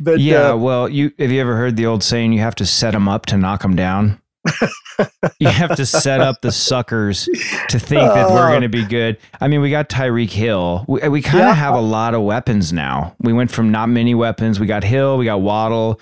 But 0.00 0.20
yeah, 0.20 0.50
uh, 0.50 0.56
well, 0.56 0.88
you 0.88 1.12
have 1.18 1.30
you 1.30 1.40
ever 1.40 1.54
heard 1.56 1.76
the 1.76 1.86
old 1.86 2.02
saying 2.02 2.32
you 2.32 2.40
have 2.40 2.54
to 2.56 2.66
set 2.66 2.92
them 2.92 3.08
up 3.08 3.26
to 3.26 3.36
knock 3.36 3.62
them 3.62 3.76
down? 3.76 4.20
you 5.38 5.48
have 5.48 5.76
to 5.76 5.84
set 5.84 6.20
up 6.20 6.40
the 6.40 6.50
suckers 6.50 7.26
to 7.68 7.78
think 7.78 8.00
that 8.00 8.30
we're 8.30 8.48
going 8.48 8.62
to 8.62 8.70
be 8.70 8.84
good. 8.86 9.18
I 9.38 9.48
mean, 9.48 9.60
we 9.60 9.70
got 9.70 9.90
Tyreek 9.90 10.30
Hill. 10.30 10.86
We, 10.88 11.06
we 11.08 11.22
kind 11.22 11.40
of 11.42 11.48
Yeah. 11.48 11.54
have 11.54 11.74
a 11.74 11.80
lot 11.80 12.14
of 12.14 12.22
weapons 12.22 12.72
now. 12.72 13.14
We 13.20 13.34
went 13.34 13.50
from 13.50 13.70
not 13.70 13.90
many 13.90 14.14
weapons. 14.14 14.58
We 14.58 14.66
got 14.66 14.82
Hill, 14.82 15.18
we 15.18 15.26
got 15.26 15.42
Waddle, 15.42 16.00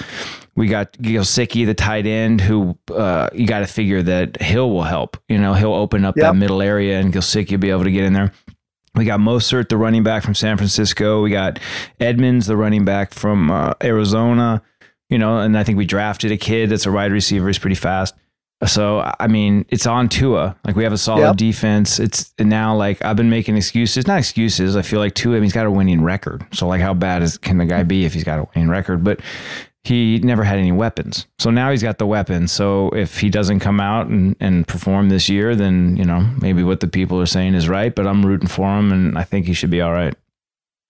we 0.58 0.66
got 0.66 0.92
Gesicki, 0.94 1.64
the 1.64 1.72
tight 1.74 2.06
end, 2.06 2.40
who 2.40 2.76
uh, 2.94 3.28
you 3.32 3.46
got 3.46 3.60
to 3.60 3.66
figure 3.66 4.02
that 4.02 4.40
Hill 4.42 4.70
will 4.70 4.82
help. 4.82 5.16
You 5.28 5.38
know, 5.38 5.54
he'll 5.54 5.72
open 5.74 6.04
up 6.04 6.16
Yep. 6.16 6.22
that 6.24 6.34
middle 6.36 6.60
area 6.60 6.98
and 7.00 7.12
Gesicki 7.14 7.52
will 7.52 7.58
be 7.58 7.70
able 7.70 7.84
to 7.84 7.92
get 7.92 8.04
in 8.04 8.12
there. 8.12 8.32
We 8.94 9.04
got 9.04 9.20
Mostert, 9.20 9.68
the 9.68 9.76
running 9.76 10.02
back 10.02 10.24
from 10.24 10.34
San 10.34 10.56
Francisco. 10.56 11.22
We 11.22 11.30
got 11.30 11.60
Edmonds, 12.00 12.46
the 12.48 12.56
running 12.56 12.84
back 12.84 13.14
from 13.14 13.50
uh, 13.50 13.74
Arizona. 13.82 14.60
You 15.08 15.18
know, 15.18 15.38
and 15.38 15.56
I 15.56 15.62
think 15.64 15.78
we 15.78 15.86
drafted 15.86 16.32
a 16.32 16.36
kid 16.36 16.70
that's 16.70 16.84
a 16.86 16.92
wide 16.92 17.12
receiver. 17.12 17.46
He's 17.46 17.58
pretty 17.58 17.76
fast. 17.76 18.14
So 18.66 19.08
I 19.20 19.28
mean, 19.28 19.64
it's 19.68 19.86
on 19.86 20.08
Tua. 20.08 20.56
Like 20.64 20.74
we 20.74 20.82
have 20.82 20.92
a 20.92 20.98
solid 20.98 21.20
Yep. 21.22 21.36
defense. 21.36 22.00
It's 22.00 22.34
and 22.38 22.50
now 22.50 22.74
like 22.76 23.02
I've 23.04 23.14
been 23.16 23.30
making 23.30 23.56
excuses, 23.56 24.08
not 24.08 24.18
excuses. 24.18 24.74
I 24.74 24.82
feel 24.82 24.98
like 24.98 25.14
Tua. 25.14 25.34
I 25.34 25.36
mean, 25.36 25.44
he's 25.44 25.52
got 25.52 25.66
a 25.66 25.70
winning 25.70 26.02
record. 26.02 26.44
So 26.52 26.66
like, 26.66 26.80
how 26.80 26.92
bad 26.92 27.22
is 27.22 27.38
can 27.38 27.58
the 27.58 27.66
guy 27.66 27.84
be 27.84 28.04
if 28.04 28.12
he's 28.14 28.24
got 28.24 28.40
a 28.40 28.48
winning 28.54 28.68
record? 28.68 29.04
But 29.04 29.20
he 29.84 30.18
never 30.18 30.44
had 30.44 30.58
any 30.58 30.72
weapons. 30.72 31.26
So 31.38 31.50
now 31.50 31.70
he's 31.70 31.82
got 31.82 31.98
the 31.98 32.06
weapons. 32.06 32.52
So 32.52 32.90
if 32.90 33.18
he 33.18 33.30
doesn't 33.30 33.60
come 33.60 33.80
out 33.80 34.08
and, 34.08 34.36
and 34.40 34.66
perform 34.66 35.08
this 35.08 35.28
year, 35.28 35.54
then 35.56 35.96
you 35.96 36.04
know 36.04 36.28
maybe 36.40 36.62
what 36.62 36.80
the 36.80 36.88
people 36.88 37.20
are 37.20 37.26
saying 37.26 37.54
is 37.54 37.68
right. 37.68 37.94
But 37.94 38.06
I'm 38.06 38.24
rooting 38.24 38.48
for 38.48 38.78
him, 38.78 38.92
and 38.92 39.18
I 39.18 39.24
think 39.24 39.46
he 39.46 39.54
should 39.54 39.70
be 39.70 39.80
all 39.80 39.92
right. 39.92 40.14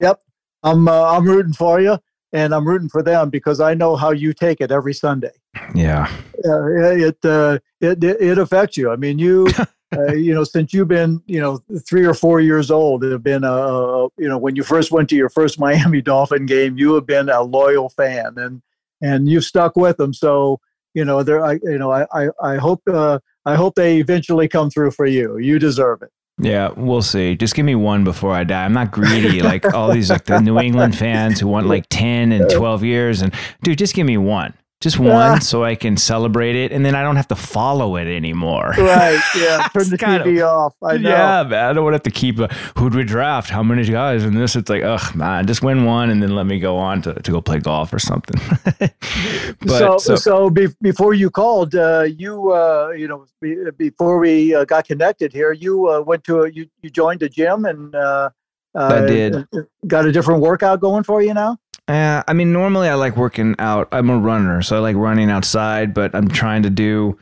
Yep. 0.01 0.21
I'm 0.63 0.89
uh, 0.89 1.17
I'm 1.17 1.25
rooting 1.25 1.53
for 1.53 1.81
you, 1.81 1.99
and 2.33 2.55
I'm 2.55 2.67
rooting 2.67 2.89
for 2.89 3.03
them 3.03 3.31
because 3.31 3.61
I 3.61 3.75
know 3.75 3.97
how 3.97 4.11
you 4.11 4.33
take 4.33 4.61
it 4.61 4.71
every 4.71 4.95
Sunday. 4.95 5.33
Yeah. 5.75 6.11
Uh, 6.45 6.67
it, 6.67 7.19
uh, 7.25 7.59
it 7.81 8.03
it 8.03 8.21
it 8.21 8.39
affects 8.39 8.77
you. 8.77 8.91
I 8.91 8.97
mean, 8.97 9.19
you 9.19 9.49
uh, 9.97 10.13
you 10.13 10.35
know 10.35 10.45
since 10.45 10.73
you've 10.73 10.89
been 10.89 11.23
you 11.27 11.41
know 11.41 11.63
three 11.87 12.05
or 12.05 12.15
four 12.15 12.41
years 12.41 12.71
old, 12.71 13.05
have 13.05 13.23
been 13.23 13.45
a- 13.45 14.09
you 14.19 14.29
know 14.29 14.39
when 14.39 14.57
you 14.57 14.63
first 14.63 14.91
went 14.91 15.09
to 15.11 15.17
your 15.17 15.29
first 15.29 15.59
Miami 15.61 16.01
Dolphin 16.01 16.47
game, 16.47 16.77
you 16.79 16.95
have 16.95 17.07
been 17.07 17.29
a 17.29 17.43
loyal 17.43 17.89
fan, 17.91 18.35
and 18.37 18.63
and 19.03 19.29
you've 19.29 19.45
stuck 19.45 19.77
with 19.77 19.97
them. 19.97 20.13
So 20.13 20.61
you 20.95 21.05
know 21.05 21.23
there, 21.23 21.45
I 21.45 21.59
you 21.63 21.79
know 21.79 21.93
I 21.93 22.07
I, 22.13 22.29
I 22.43 22.57
hope 22.57 22.83
uh, 22.89 23.19
I 23.45 23.55
hope 23.55 23.75
they 23.75 23.99
eventually 23.99 24.49
come 24.49 24.71
through 24.71 24.93
for 24.93 25.07
you. 25.07 25.39
You 25.39 25.59
deserve 25.59 26.03
it. 26.03 26.11
Yeah, 26.41 26.71
we'll 26.77 27.03
see. 27.03 27.35
Just 27.35 27.55
give 27.55 27.67
me 27.67 27.75
one 27.75 28.05
before 28.05 28.33
I 28.33 28.45
die. 28.45 28.65
I'm 28.65 28.73
not 28.73 28.93
greedy 28.93 29.41
like 29.43 29.75
all 29.75 29.93
these 29.93 30.09
like 30.09 30.25
the 30.25 30.41
New 30.41 30.59
England 30.61 30.97
fans 30.97 31.41
who 31.41 31.49
want 31.49 31.67
like 31.67 31.87
10 31.91 32.31
and 32.31 32.49
12 32.49 32.85
years 32.85 33.23
and 33.23 33.35
dude, 33.63 33.79
just 33.79 33.95
give 33.95 34.07
me 34.07 34.19
one. 34.19 34.55
Just 34.81 34.99
one 35.01 35.41
so 35.41 35.65
I 35.65 35.75
can 35.75 35.97
celebrate 35.97 36.55
it 36.55 36.71
and 36.71 36.85
then 36.87 36.95
I 36.95 37.03
don't 37.03 37.17
have 37.17 37.29
to 37.29 37.35
follow 37.35 37.97
it 37.97 38.07
anymore. 38.07 38.75
Right? 38.79 39.21
Yeah. 39.37 39.67
Turn 39.75 39.91
the 39.91 39.99
kind 39.99 40.23
of- 40.23 40.27
TV 40.27 40.47
off. 40.47 40.75
I 40.83 40.97
know. 40.97 41.11
Yeah, 41.11 41.43
man. 41.43 41.65
I 41.65 41.73
don't 41.73 41.83
want 41.85 41.95
to 41.95 41.97
have 41.97 42.03
to 42.05 42.11
keep 42.11 42.39
a 42.39 42.47
who'd 42.79 42.95
we 42.95 43.05
draft? 43.05 43.51
How 43.51 43.63
many 43.63 43.85
guys? 43.85 44.23
And 44.25 44.37
this, 44.37 44.55
it's 44.55 44.71
like, 44.71 44.85
ugh, 44.85 45.15
man, 45.17 45.47
just 45.47 45.63
win 45.63 45.85
one 45.85 46.11
and 46.11 46.23
then 46.23 46.35
let 46.35 46.47
me 46.47 46.61
go 46.61 46.77
on 46.77 47.03
to, 47.03 47.15
to 47.15 47.31
go 47.31 47.41
play 47.41 47.59
golf 47.59 47.93
or 47.93 47.99
something. 47.99 48.39
so, 49.67 49.99
but 50.07 50.19
so, 50.19 50.51
be, 50.51 50.69
before 50.81 51.15
you 51.15 51.31
called, 51.31 51.75
uh, 51.75 52.03
you 52.03 52.53
uh, 52.53 52.91
you 52.97 53.09
know 53.09 53.27
be, 53.41 53.57
before 53.77 54.19
we 54.19 54.55
uh, 54.55 54.65
got 54.65 54.87
connected 54.87 55.33
here, 55.33 55.53
you 55.53 55.89
uh, 55.89 56.01
went 56.01 56.23
to 56.25 56.43
a, 56.43 56.51
you 56.51 56.69
you 56.83 56.91
joined 56.91 57.23
a 57.23 57.29
gym 57.29 57.65
and 57.65 57.95
uh, 57.95 58.31
uh, 58.75 59.07
did. 59.07 59.35
uh, 59.35 59.45
got 59.87 60.07
a 60.07 60.13
different 60.13 60.41
workout 60.41 60.81
going 60.81 61.03
for 61.03 61.23
you 61.23 61.35
now. 61.35 61.57
Uh, 61.89 62.23
I 62.29 62.33
mean, 62.35 62.53
normally 62.53 62.89
I 62.89 62.95
like 62.95 63.17
working 63.17 63.55
out. 63.59 63.89
I'm 63.93 64.11
a 64.11 64.19
runner, 64.19 64.61
so 64.63 64.77
I 64.77 64.81
like 64.81 64.97
running 64.97 65.31
outside, 65.31 65.95
but 65.95 66.15
I'm 66.15 66.29
trying 66.29 66.63
to 66.65 66.71
do 66.71 67.19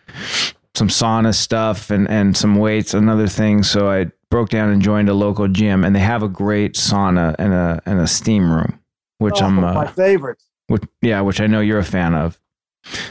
some 0.74 0.88
sauna 0.88 1.34
stuff 1.34 1.90
and, 1.90 2.08
and 2.10 2.36
some 2.36 2.56
weights 2.56 2.92
and 2.92 3.08
other 3.08 3.28
things. 3.28 3.70
So 3.70 3.88
I 3.90 4.06
broke 4.30 4.48
down 4.50 4.70
and 4.70 4.82
joined 4.82 5.08
a 5.08 5.14
local 5.14 5.46
gym, 5.46 5.84
and 5.84 5.94
they 5.94 6.00
have 6.00 6.22
a 6.24 6.28
great 6.28 6.74
sauna 6.74 7.34
and 7.38 7.52
a 7.52 7.80
and 7.86 8.00
a 8.00 8.06
steam 8.08 8.50
room, 8.52 8.80
which 9.18 9.40
Oh, 9.40 9.46
I'm 9.46 9.54
my 9.54 9.86
favorite. 9.86 10.42
which, 10.66 10.82
yeah, 11.00 11.20
which 11.20 11.40
I 11.40 11.46
know 11.46 11.60
you're 11.60 11.78
a 11.78 11.84
fan 11.84 12.14
of. 12.14 12.38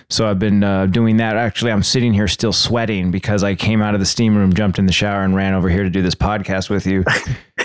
So 0.10 0.28
I've 0.30 0.40
been 0.40 0.64
uh, 0.64 0.86
doing 0.86 1.18
that. 1.18 1.36
Actually, 1.36 1.72
I'm 1.72 1.84
sitting 1.84 2.14
here 2.14 2.28
still 2.28 2.54
sweating 2.54 3.12
because 3.12 3.44
I 3.44 3.56
came 3.56 3.82
out 3.82 3.94
of 3.94 4.00
the 4.00 4.06
steam 4.06 4.36
room, 4.36 4.54
jumped 4.54 4.80
in 4.80 4.86
the 4.86 4.94
shower, 4.94 5.24
and 5.24 5.36
ran 5.36 5.54
over 5.54 5.70
here 5.70 5.84
to 5.84 5.90
do 5.90 6.02
this 6.02 6.16
podcast 6.16 6.70
with 6.70 6.86
you. 6.88 7.04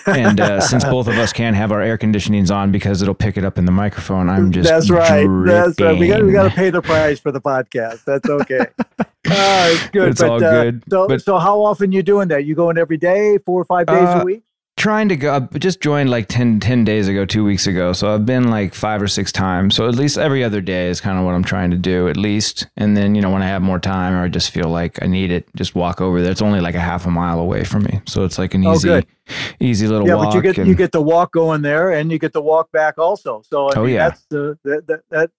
and 0.07 0.41
uh, 0.41 0.61
since 0.61 0.85
both 0.85 1.09
of 1.09 1.19
us 1.19 1.33
can't 1.33 1.57
have 1.57 1.73
our 1.73 1.81
air 1.81 1.99
conditionings 1.99 2.51
on 2.55 2.73
because 2.73 3.03
it'll 3.03 3.15
pick 3.15 3.37
it 3.37 3.45
up 3.45 3.59
in 3.59 3.65
the 3.65 3.73
microphone, 3.73 4.29
I'm 4.29 4.53
just 4.53 4.69
That's 4.69 4.91
right. 4.91 5.27
That's 5.47 5.81
right. 5.81 5.99
We 5.99 6.09
got 6.09 6.25
we 6.25 6.33
got 6.33 6.45
to 6.49 6.55
pay 6.55 6.71
the 6.71 6.83
price 6.83 7.21
for 7.21 7.33
the 7.33 7.41
podcast. 7.41 8.05
That's 8.05 8.29
okay. 8.29 8.67
uh, 8.99 9.05
it's 9.27 9.89
good. 9.91 10.09
It's 10.09 10.21
but, 10.21 10.31
all 10.31 10.37
uh, 10.45 10.63
good, 10.63 10.85
So, 10.91 11.09
but- 11.09 11.23
so 11.23 11.39
how 11.39 11.61
often 11.61 11.93
you 11.93 12.03
doing 12.03 12.29
that? 12.29 12.45
You 12.45 12.55
going 12.55 12.79
every 12.79 12.97
day, 12.97 13.39
four 13.39 13.61
or 13.61 13.65
five 13.65 13.87
days 13.87 14.09
Uh, 14.09 14.21
a 14.21 14.25
week? 14.25 14.43
Trying 14.81 15.11
to 15.11 15.17
go 15.17 15.35
I 15.35 15.59
just 15.59 15.81
joined 15.83 16.09
like 16.09 16.27
10, 16.29 16.59
10 16.59 16.85
days 16.87 17.07
ago 17.07 17.27
two 17.27 17.45
weeks 17.45 17.67
ago 17.67 17.93
so 17.93 18.15
i've 18.15 18.25
been 18.25 18.49
like 18.49 18.73
five 18.73 19.03
or 19.03 19.09
six 19.09 19.31
times 19.31 19.75
so 19.77 19.87
at 19.87 19.95
least 19.95 20.17
every 20.17 20.43
other 20.43 20.63
day 20.63 20.89
is 20.89 21.03
kind 21.03 21.19
of 21.19 21.27
what 21.27 21.35
i'm 21.35 21.45
trying 21.45 21.71
to 21.71 21.77
do 21.77 22.09
at 22.09 22.17
least 22.17 22.67
and 22.79 22.97
then 22.97 23.15
you 23.15 23.21
know 23.21 23.29
when 23.29 23.43
i 23.43 23.47
have 23.47 23.61
more 23.61 23.79
time 23.79 24.15
or 24.15 24.23
i 24.25 24.29
just 24.29 24.51
feel 24.51 24.69
like 24.71 24.99
i 25.03 25.07
need 25.07 25.31
it 25.31 25.47
just 25.55 25.75
walk 25.75 26.01
over 26.01 26.23
there 26.23 26.33
it's 26.33 26.41
only 26.41 26.61
like 26.63 26.75
a 26.75 26.81
half 26.81 27.05
a 27.05 27.11
mile 27.11 27.41
away 27.41 27.63
from 27.63 27.83
me 27.83 28.01
so 28.07 28.25
it's 28.25 28.39
like 28.39 28.55
an 28.55 28.65
Oh, 28.67 28.73
easy 28.73 28.89
good. 28.89 29.07
easy 29.61 29.87
little 29.87 30.07
Yeah, 30.09 30.15
walk 30.15 30.29
but 30.29 30.35
you 30.37 30.43
get 30.43 30.57
and- 30.59 30.67
you 30.67 30.75
get 30.75 30.93
the 30.93 31.03
walk 31.03 31.31
going 31.33 31.61
there, 31.61 31.91
and 31.93 32.11
you 32.11 32.19
get 32.19 32.33
the 32.33 32.41
walk 32.43 32.73
back 32.73 32.97
also. 32.97 33.43
So 33.49 33.69
I 33.69 33.73
Oh, 33.77 33.85
mean, 33.85 33.95
yeah. 33.97 34.09
that's 34.09 34.25
the 34.31 34.59
that, 34.65 34.87
that 34.87 35.01
that 35.11 35.31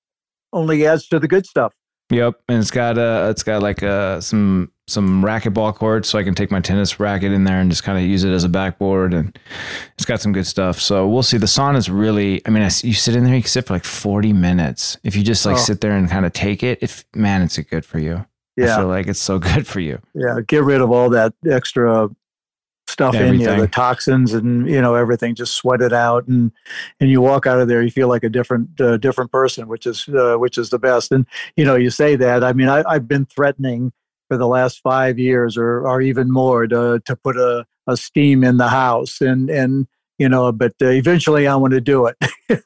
only 0.54 0.86
adds 0.86 1.08
to 1.08 1.20
the 1.20 1.28
good 1.28 1.46
stuff. 1.48 1.74
Yep, 2.12 2.42
and 2.50 2.60
it's 2.60 2.72
got 2.72 2.98
uh 2.98 3.28
it's 3.32 3.42
got 3.42 3.62
like 3.64 3.82
uh 3.84 4.20
some 4.22 4.72
some 4.88 5.24
racquetball 5.24 5.74
courts, 5.74 6.10
so 6.10 6.20
I 6.20 6.24
can 6.24 6.36
take 6.36 6.52
my 6.52 6.60
tennis 6.60 7.00
racket 7.00 7.32
in 7.32 7.46
there 7.46 7.62
and 7.62 7.70
just 7.70 7.84
kind 7.84 7.98
of 7.98 8.04
use 8.04 8.26
it 8.26 8.32
as 8.34 8.44
a 8.44 8.50
backboard, 8.50 9.14
and 9.14 9.40
it's 9.94 10.04
got 10.04 10.20
some 10.22 10.34
good 10.34 10.46
stuff. 10.46 10.80
So 10.82 11.08
we'll 11.08 11.24
see. 11.24 11.38
The 11.38 11.46
sauna's 11.46 11.90
really, 11.90 12.42
I 12.46 12.50
mean, 12.50 12.64
I 12.64 12.66
you 12.84 12.94
sit 12.94 13.16
in 13.16 13.24
there, 13.24 13.34
you 13.36 13.42
can 13.42 13.50
sit 13.50 13.66
for 13.66 13.74
like 13.74 13.86
forty 13.86 14.34
minutes 14.34 14.98
if 15.04 15.16
you 15.16 15.24
just 15.24 15.46
like 15.46 15.56
Oh. 15.56 15.60
sit 15.60 15.80
there 15.80 15.94
and 15.94 16.10
kind 16.10 16.26
of 16.26 16.34
take 16.34 16.62
it. 16.64 16.80
If 16.82 17.06
man, 17.16 17.42
it's 17.42 17.58
good 17.58 17.86
for 17.86 18.00
you. 18.00 18.16
I 18.18 18.26
Yeah, 18.66 18.78
feel 18.78 18.88
like 18.88 19.08
it's 19.08 19.22
so 19.22 19.40
good 19.52 19.66
for 19.66 19.80
you. 19.80 20.00
yeah. 20.14 20.40
Get 20.46 20.64
rid 20.64 20.82
of 20.82 20.92
all 20.92 21.10
that 21.12 21.34
extra 21.50 22.10
stuff 22.92 23.16
in 23.16 23.40
you, 23.40 23.46
the 23.46 23.68
toxins 23.68 24.34
and 24.34 24.70
you 24.70 24.82
know 24.82 24.96
everything. 24.96 25.36
Just 25.36 25.56
sweat 25.56 25.82
it 25.82 25.94
out, 25.94 26.28
and 26.28 26.52
and 27.00 27.10
you 27.10 27.22
walk 27.22 27.48
out 27.48 27.60
of 27.60 27.68
there, 27.68 27.82
you 27.82 27.92
feel 27.92 28.08
like 28.08 28.24
a 28.24 28.30
different 28.30 28.80
uh, 28.80 28.98
different 28.98 29.32
person, 29.32 29.68
which 29.68 29.86
is 29.86 30.08
uh, 30.10 30.36
which 30.36 30.58
is 30.58 30.70
the 30.70 30.80
best. 30.80 31.12
And 31.12 31.26
you 31.56 31.66
know, 31.66 31.76
you 31.76 31.90
say 31.90 32.16
that. 32.18 32.44
I 32.44 32.54
mean, 32.54 32.68
I, 32.68 32.84
I've 32.88 33.08
been 33.08 33.26
threatening 33.26 33.92
for 34.28 34.38
the 34.38 34.48
last 34.48 34.82
five 34.82 35.18
years, 35.18 35.58
or 35.58 35.88
or 35.88 36.02
even 36.02 36.32
more, 36.32 36.68
to 36.68 37.02
to 37.06 37.16
put 37.16 37.38
a, 37.38 37.66
a 37.88 37.98
steam 37.98 38.44
in 38.44 38.58
the 38.58 38.70
house, 38.70 39.22
and 39.22 39.50
and 39.50 39.88
you 40.18 40.30
know, 40.30 40.52
but 40.52 40.74
uh, 40.82 40.88
eventually 40.88 41.48
I 41.48 41.56
want 41.56 41.74
to 41.74 41.82
do 41.82 42.06
it. 42.06 42.16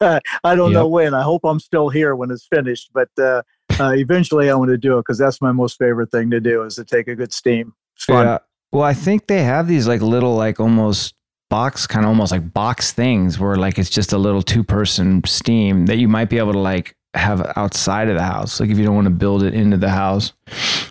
I 0.43 0.55
don't 0.55 0.73
know 0.73 0.87
when. 0.87 1.13
I 1.13 1.21
hope 1.21 1.45
I'm 1.45 1.59
still 1.59 1.89
here 1.89 2.15
when 2.15 2.31
it's 2.31 2.47
finished, 2.47 2.91
but 2.93 3.09
uh, 3.17 3.43
uh, 3.79 3.93
eventually 3.95 4.49
I 4.49 4.55
want 4.55 4.71
to 4.71 4.77
do 4.77 4.97
it 4.97 5.01
because 5.01 5.17
that's 5.17 5.41
my 5.41 5.51
most 5.51 5.77
favorite 5.77 6.11
thing 6.11 6.31
to 6.31 6.41
do 6.41 6.63
is 6.63 6.75
to 6.75 6.83
take 6.83 7.07
a 7.07 7.15
good 7.15 7.31
steam. 7.31 7.73
It's 7.95 8.05
fun. 8.05 8.25
Yeah. 8.25 8.39
Well, 8.75 8.83
I 8.83 8.93
think 8.93 9.27
they 9.27 9.41
have 9.41 9.69
these 9.69 9.87
like 9.87 10.01
little 10.01 10.35
like 10.35 10.59
almost 10.59 11.15
box 11.49 11.87
kind 11.87 12.03
of 12.03 12.09
almost 12.09 12.33
like 12.33 12.51
box 12.53 12.91
things 12.91 13.39
where 13.39 13.55
like 13.55 13.79
it's 13.79 13.89
just 13.89 14.11
a 14.11 14.17
little 14.17 14.41
two 14.41 14.65
person 14.65 15.21
steam 15.25 15.85
that 15.85 15.95
you 15.95 16.09
might 16.09 16.29
be 16.29 16.39
able 16.39 16.51
to 16.51 16.59
like 16.59 16.93
have 17.13 17.53
outside 17.55 18.09
of 18.09 18.15
the 18.15 18.23
house. 18.23 18.59
Like 18.59 18.69
if 18.69 18.77
you 18.77 18.83
don't 18.83 18.93
want 18.93 19.05
to 19.05 19.11
build 19.11 19.43
it 19.43 19.53
into 19.53 19.77
the 19.77 19.87
house 19.87 20.33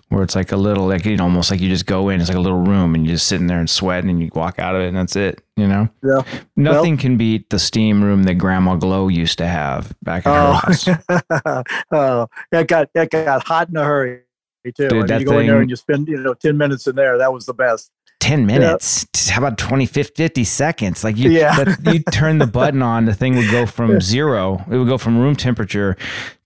where 0.08 0.22
it's 0.22 0.34
like 0.34 0.50
a 0.50 0.56
little 0.56 0.86
like 0.86 1.04
you 1.04 1.18
know 1.18 1.24
almost 1.24 1.50
like 1.50 1.60
you 1.60 1.68
just 1.68 1.84
go 1.84 2.08
in, 2.08 2.22
it's 2.22 2.30
like 2.30 2.38
a 2.38 2.40
little 2.40 2.62
room 2.62 2.94
and 2.94 3.04
you 3.04 3.12
just 3.12 3.26
sit 3.26 3.38
in 3.38 3.48
there 3.48 3.60
and 3.60 3.68
sweat 3.68 4.02
and 4.02 4.18
you 4.18 4.30
walk 4.34 4.58
out 4.58 4.74
of 4.74 4.80
it 4.80 4.88
and 4.88 4.96
that's 4.96 5.14
it, 5.14 5.42
you 5.58 5.68
know? 5.68 5.86
Yeah. 6.02 6.22
Nothing 6.56 6.96
can 6.96 7.18
beat 7.18 7.50
the 7.50 7.58
steam 7.58 8.02
room 8.02 8.22
that 8.22 8.36
Grandma 8.36 8.76
Glow 8.76 9.08
used 9.08 9.36
to 9.36 9.46
have 9.46 9.94
back 10.02 10.24
in 10.24 10.32
her 10.32 10.38
oh. 10.38 10.52
house. 10.54 10.88
Oh, 10.88 11.62
oh, 11.92 12.28
that 12.50 12.66
got 12.66 12.88
that 12.94 13.10
got 13.10 13.46
hot 13.46 13.68
in 13.68 13.76
a 13.76 13.84
hurry 13.84 14.23
too. 14.72 14.88
Dude, 14.88 15.10
I 15.10 15.18
mean, 15.18 15.20
you 15.20 15.26
go 15.26 15.38
in 15.38 15.46
there 15.46 15.60
and 15.60 15.70
you 15.70 15.76
spend 15.76 16.08
you 16.08 16.18
know 16.18 16.34
ten 16.34 16.56
minutes 16.56 16.86
in 16.86 16.94
there. 16.96 17.18
That 17.18 17.32
was 17.32 17.46
the 17.46 17.54
best. 17.54 17.90
10 18.20 18.46
minutes. 18.46 19.04
How 19.28 19.38
about 19.42 19.58
20, 19.58 19.84
50, 19.84 20.14
50 20.14 20.44
seconds? 20.44 21.04
Like 21.04 21.18
you, 21.18 21.30
Yeah. 21.30 21.62
that- 21.62 21.92
you 21.92 22.00
turn 22.10 22.38
the 22.38 22.46
button 22.46 22.80
on, 22.80 23.04
the 23.04 23.12
thing 23.12 23.36
would 23.36 23.50
go 23.50 23.66
from 23.66 24.00
zero. 24.00 24.64
It 24.70 24.78
would 24.78 24.88
go 24.88 24.96
from 24.96 25.18
room 25.18 25.36
temperature 25.36 25.94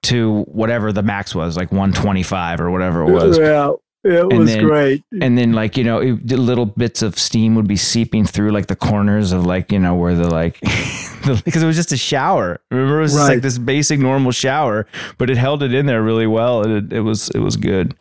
to 0.04 0.42
whatever 0.48 0.92
the 0.92 1.04
max 1.04 1.36
was, 1.36 1.56
like 1.56 1.70
125 1.70 2.60
or 2.60 2.72
whatever 2.72 3.02
it 3.02 3.12
was. 3.12 3.38
Yeah, 3.38 3.74
it 4.02 4.20
And 4.22 4.38
was 4.40 4.54
then- 4.54 4.64
great. 4.64 5.04
And 5.20 5.38
then 5.38 5.52
like, 5.52 5.76
you 5.76 5.84
know, 5.84 6.00
it, 6.00 6.26
little 6.26 6.66
bits 6.66 7.00
of 7.00 7.16
steam 7.16 7.54
would 7.54 7.68
be 7.68 7.76
seeping 7.76 8.24
through 8.24 8.50
like 8.50 8.66
the 8.66 8.74
corners 8.76 9.30
of 9.30 9.46
like, 9.46 9.70
you 9.70 9.78
know, 9.78 9.94
where 9.94 10.16
the 10.16 10.28
like, 10.28 10.58
because 11.44 11.62
it 11.62 11.66
was 11.66 11.76
just 11.76 11.92
a 11.92 11.96
shower. 11.96 12.60
Remember, 12.72 12.98
it 12.98 13.02
was 13.02 13.12
just 13.12 13.28
like 13.28 13.42
this 13.42 13.58
basic 13.58 14.00
normal 14.00 14.32
shower, 14.32 14.88
but 15.16 15.30
it 15.30 15.36
held 15.36 15.62
it 15.62 15.72
in 15.72 15.86
there 15.86 16.02
really 16.02 16.26
well. 16.26 16.64
And 16.64 16.92
it, 16.92 16.96
it 16.96 17.00
was, 17.02 17.28
it 17.30 17.38
was 17.38 17.56
good. 17.56 17.94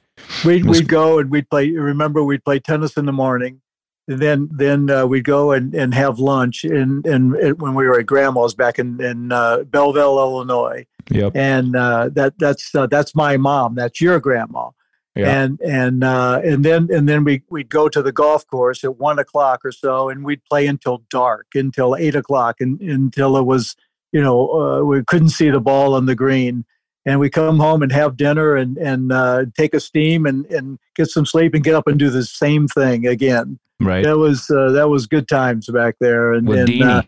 We'd 0.46 0.66
was- 0.66 0.80
we'd 0.80 0.88
go 0.90 1.20
and 1.20 1.30
we'd 1.30 1.50
play. 1.50 1.72
Remember, 1.72 2.24
we'd 2.24 2.44
play 2.44 2.60
tennis 2.60 2.98
in 2.98 3.06
the 3.06 3.14
morning. 3.14 3.62
And 4.10 4.22
then 4.22 4.50
then 4.54 4.90
uh, 4.90 5.06
we'd 5.06 5.26
go 5.26 5.52
and, 5.52 5.74
and 5.76 5.94
have 5.94 6.18
lunch 6.18 6.64
and 6.64 7.06
and 7.06 7.60
when 7.60 7.74
we 7.74 7.86
were 7.86 8.00
at 8.00 8.06
grandma's 8.06 8.54
back 8.56 8.80
in 8.80 9.02
in 9.02 9.34
uh, 9.34 9.64
Belleville, 9.64 10.18
Illinois. 10.18 10.86
Yep. 11.10 11.36
And 11.36 11.76
uh, 11.76 12.10
that 12.14 12.36
that's 12.40 12.74
uh, 12.74 12.88
that's 12.88 13.14
my 13.16 13.36
mom. 13.36 13.76
That's 13.76 14.00
your 14.00 14.22
grandma. 14.22 14.70
Yeah. 15.14 15.42
and 15.42 15.60
and 15.62 16.04
uh, 16.04 16.42
and 16.44 16.64
then 16.64 16.88
and 16.90 17.10
then 17.10 17.24
we 17.26 17.42
we'd 17.50 17.70
go 17.70 17.90
to 17.90 18.02
the 18.02 18.12
golf 18.14 18.46
course 18.48 18.84
at 18.84 18.98
one 18.98 19.20
o'clock 19.20 19.66
or 19.66 19.72
so, 19.74 20.08
and 20.10 20.24
we'd 20.24 20.46
play 20.46 20.68
until 20.68 21.04
dark, 21.10 21.48
until 21.56 21.96
eight 21.96 22.16
o'clock, 22.16 22.62
and 22.62 22.80
until 22.80 23.36
it 23.36 23.44
was 23.44 23.76
you 24.14 24.22
know 24.22 24.50
uh, 24.52 24.84
we 24.84 25.04
couldn't 25.04 25.30
see 25.30 25.50
the 25.50 25.60
ball 25.60 25.96
on 25.96 26.06
the 26.06 26.16
green, 26.16 26.66
and 27.08 27.20
we 27.20 27.30
come 27.30 27.58
home 27.58 27.82
and 27.82 27.92
have 27.92 28.18
dinner 28.18 28.56
and 28.56 28.78
and 28.78 29.12
uh, 29.12 29.46
take 29.56 29.74
a 29.74 29.80
steam 29.80 30.28
and 30.28 30.46
and 30.48 30.78
get 30.96 31.08
some 31.08 31.26
sleep 31.26 31.56
and 31.56 31.64
get 31.64 31.74
up 31.74 31.88
and 31.88 31.98
do 31.98 32.12
the 32.12 32.24
same 32.24 32.68
thing 32.68 33.08
again. 33.08 33.58
right. 33.80 34.04
That 34.04 34.18
was 34.18 34.50
uh, 34.52 34.72
that 34.74 34.90
was 34.90 35.08
good 35.08 35.28
times 35.28 35.68
back 35.70 35.96
there, 36.00 36.34
and, 36.34 36.48
With 36.48 36.70
and 36.70 36.84
uh, 36.84 37.02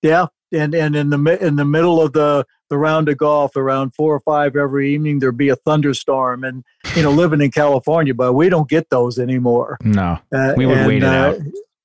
yeah, 0.00 0.26
and 0.52 0.74
and 0.74 0.96
in 0.96 1.10
the 1.10 1.38
in 1.44 1.56
the 1.56 1.64
middle 1.64 2.00
of 2.00 2.12
the 2.14 2.46
the 2.70 2.78
round 2.78 3.08
of 3.10 3.18
golf, 3.18 3.54
around 3.56 3.94
four 3.94 4.14
or 4.14 4.20
five 4.20 4.56
every 4.56 4.94
evening, 4.94 5.18
there'd 5.18 5.36
be 5.36 5.50
a 5.50 5.56
thunderstorm, 5.56 6.44
and 6.44 6.64
you 6.96 7.02
know, 7.02 7.10
living 7.10 7.42
in 7.42 7.50
California, 7.50 8.14
but 8.14 8.32
we 8.32 8.48
don't 8.48 8.68
get 8.68 8.88
those 8.88 9.18
anymore. 9.18 9.76
no. 9.82 10.18
Uh, 10.34 10.54
We 10.56 10.64
would 10.64 10.78
and, 10.78 10.86
wait 10.86 11.02
it 11.02 11.06
uh, 11.06 11.10
out. 11.10 11.38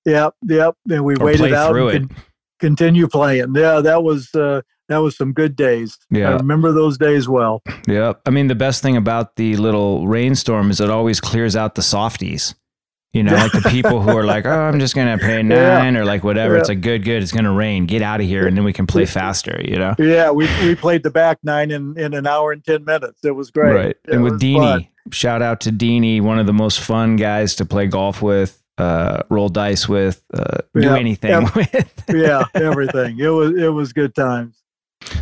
Yep, 0.06 0.34
yep. 0.48 0.76
And 0.90 1.04
we 1.04 1.16
Or 1.16 1.26
waited 1.26 1.54
out 1.54 1.76
and 1.76 2.10
con- 2.10 2.24
continue 2.60 3.08
playing. 3.08 3.54
Yeah, 3.54 3.82
that 3.82 4.04
was 4.04 4.34
uh, 4.34 4.62
that 4.90 4.98
was 4.98 5.16
some 5.18 5.34
good 5.34 5.56
days. 5.56 5.98
Yeah. 6.10 6.30
I 6.32 6.36
remember 6.38 6.72
those 6.72 6.98
days 6.98 7.28
well. 7.28 7.62
Yeah. 7.88 8.14
I 8.26 8.30
mean, 8.30 8.48
the 8.48 8.56
best 8.56 8.82
thing 8.82 8.96
about 8.98 9.36
the 9.36 9.56
little 9.58 10.08
rainstorm 10.08 10.70
is 10.72 10.80
it 10.82 10.90
always 10.90 11.20
clears 11.20 11.56
out 11.56 11.76
the 11.76 11.82
softies. 11.82 12.56
You 13.14 13.24
know, 13.24 13.34
like 13.34 13.52
the 13.54 13.62
people 13.72 14.02
who 14.02 14.12
are 14.12 14.26
like, 14.26 14.46
oh, 14.46 14.50
I'm 14.52 14.80
just 14.80 14.94
going 14.94 15.08
to 15.18 15.24
play 15.24 15.38
Yeah. 15.38 15.80
nine 15.80 15.98
or 15.98 16.06
like 16.06 16.24
whatever. 16.24 16.56
It's 16.58 16.70
Yeah. 16.70 16.74
like, 16.74 16.82
good, 16.82 17.04
good. 17.04 17.24
It's 17.24 17.32
going 17.32 17.46
to 17.46 17.52
rain. 17.52 17.86
Get 17.86 18.02
out 18.02 18.20
of 18.22 18.28
here. 18.28 18.46
And 18.46 18.56
then 18.56 18.64
we 18.64 18.74
can 18.74 18.86
play 18.86 19.06
faster, 19.06 19.60
you 19.64 19.78
know? 19.78 19.96
Yeah, 19.98 20.30
we 20.32 20.48
we 20.62 20.76
played 20.76 21.04
the 21.04 21.10
back 21.10 21.40
nine 21.44 21.72
in, 21.72 21.98
in 21.98 22.14
an 22.14 22.28
hour 22.28 22.52
and 22.52 22.64
ten 22.64 22.84
minutes. 22.86 23.24
It 23.24 23.32
was 23.32 23.50
great. 23.50 23.74
Right. 23.74 23.96
It 24.06 24.14
and 24.14 24.24
with 24.24 24.40
Deanie, 24.40 24.56
fun. 24.84 24.88
shout 25.12 25.42
out 25.42 25.62
to 25.62 25.72
Deanie, 25.72 26.22
one 26.22 26.38
of 26.38 26.46
the 26.46 26.54
most 26.54 26.80
fun 26.82 27.16
guys 27.16 27.56
to 27.56 27.66
play 27.66 27.88
golf 27.88 28.22
with, 28.22 28.62
uh, 28.78 29.24
roll 29.30 29.50
dice 29.50 29.90
with, 29.90 30.24
uh, 30.34 30.58
do 30.76 30.94
anything 30.94 31.32
Yeah. 31.32 31.50
with. 31.56 32.04
yeah, 32.10 32.44
everything. 32.54 33.18
It 33.20 33.30
was 33.30 33.56
it 33.58 33.70
was 33.70 33.94
good 33.94 34.14
times. 34.14 34.56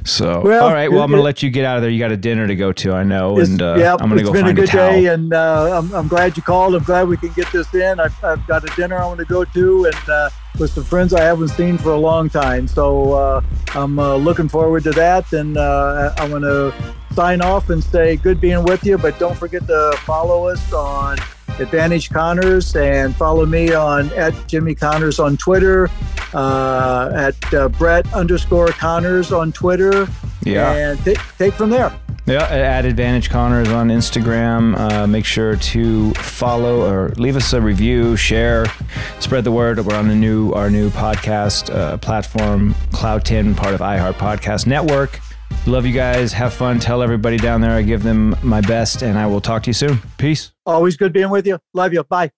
So, 0.05 0.41
Well, 0.41 0.65
all 0.65 0.73
right. 0.73 0.89
Well, 0.89 1.01
it- 1.01 1.03
I'm 1.03 1.09
going 1.09 1.19
to 1.19 1.23
let 1.23 1.43
you 1.43 1.49
get 1.49 1.65
out 1.65 1.77
of 1.77 1.81
there. 1.81 1.91
You 1.91 1.99
got 1.99 2.11
a 2.11 2.17
dinner 2.17 2.47
to 2.47 2.55
go 2.55 2.71
to, 2.71 2.93
I 2.93 3.03
know. 3.03 3.37
And 3.39 3.61
uh, 3.61 3.75
yeah, 3.77 3.93
I'm 3.99 4.09
going 4.09 4.17
to 4.17 4.23
go 4.23 4.31
been 4.33 4.43
find 4.45 4.57
a 4.57 4.61
a, 4.61 4.65
good 4.65 4.71
day, 4.71 5.05
and 5.07 5.33
uh, 5.33 5.77
I'm, 5.77 5.93
I'm 5.93 6.07
glad 6.07 6.37
you 6.37 6.43
called. 6.43 6.75
I'm 6.75 6.83
glad 6.83 7.07
we 7.07 7.17
can 7.17 7.31
get 7.33 7.51
this 7.51 7.73
in. 7.73 7.99
I've, 7.99 8.23
I've 8.23 8.45
got 8.47 8.63
a 8.63 8.75
dinner 8.75 8.97
I 8.97 9.05
want 9.05 9.19
to 9.19 9.25
go 9.25 9.43
to, 9.43 9.85
and 9.85 10.09
uh, 10.09 10.29
with 10.59 10.71
some 10.71 10.83
friends 10.83 11.13
I 11.13 11.21
haven't 11.21 11.49
seen 11.49 11.77
for 11.77 11.89
a 11.91 11.97
long 11.97 12.29
time. 12.29 12.67
So 12.67 13.13
uh, 13.13 13.41
I'm 13.73 13.99
uh, 13.99 14.15
looking 14.15 14.47
forward 14.47 14.83
to 14.83 14.91
that, 14.91 15.33
and 15.33 15.57
uh, 15.57 16.13
I'm 16.17 16.29
going 16.29 16.43
to 16.43 16.73
sign 17.13 17.41
off 17.41 17.69
and 17.69 17.83
say 17.83 18.15
good 18.15 18.39
being 18.39 18.63
with 18.63 18.83
you. 18.85 18.97
But 18.97 19.17
don't 19.19 19.37
forget 19.37 19.65
to 19.67 19.97
follow 20.05 20.47
us 20.47 20.71
on 20.71 21.17
Advantage 21.59 22.09
Connors 22.09 22.75
and 22.75 23.15
follow 23.15 23.45
me 23.45 23.73
on 23.73 24.09
at 24.13 24.33
Jimmy 24.47 24.75
Connors 24.75 25.19
on 25.19 25.37
Twitter, 25.37 25.89
uh, 26.33 27.11
at 27.15 27.53
uh, 27.53 27.69
Brett 27.69 28.11
underscore 28.13 28.67
Connors 28.67 29.31
on 29.31 29.51
Twitter, 29.51 30.07
Yeah. 30.43 30.73
and 30.73 30.99
take 31.05 31.19
take 31.37 31.53
from 31.53 31.69
there. 31.69 31.91
Yeah, 32.27 32.43
at 32.47 32.85
Advantage 32.85 33.29
Connors 33.29 33.67
on 33.69 33.89
Instagram. 33.89 34.75
Uh, 34.75 35.05
make 35.05 35.25
sure 35.25 35.55
to 35.57 36.11
follow 36.15 36.89
or 36.91 37.09
leave 37.17 37.35
us 37.35 37.53
a 37.53 37.61
review, 37.61 38.15
share, 38.17 38.65
spread 39.19 39.43
the 39.43 39.51
word. 39.51 39.79
We're 39.85 39.95
on 39.95 40.09
a 40.09 40.15
new 40.15 40.51
our 40.53 40.71
new 40.71 40.89
podcast 40.89 41.73
uh, 41.73 41.97
platform, 41.97 42.73
Cloud10, 42.91 43.55
part 43.55 43.75
of 43.75 43.79
iHeart 43.81 44.13
Podcast 44.13 44.65
Network. 44.65 45.19
Love 45.67 45.85
you 45.85 45.93
guys. 45.93 46.33
Have 46.33 46.53
fun. 46.53 46.79
Tell 46.79 47.01
everybody 47.01 47.37
down 47.37 47.61
there 47.61 47.71
I 47.71 47.81
give 47.81 48.03
them 48.03 48.35
my 48.43 48.61
best, 48.61 49.01
and 49.01 49.17
I 49.17 49.25
will 49.27 49.41
talk 49.41 49.63
to 49.63 49.69
you 49.69 49.73
soon. 49.73 49.99
Peace. 50.17 50.51
Always 50.65 50.95
good 50.97 51.11
being 51.13 51.29
with 51.29 51.47
you. 51.47 51.59
Love 51.73 51.93
you. 51.93 52.03
Bye. 52.03 52.31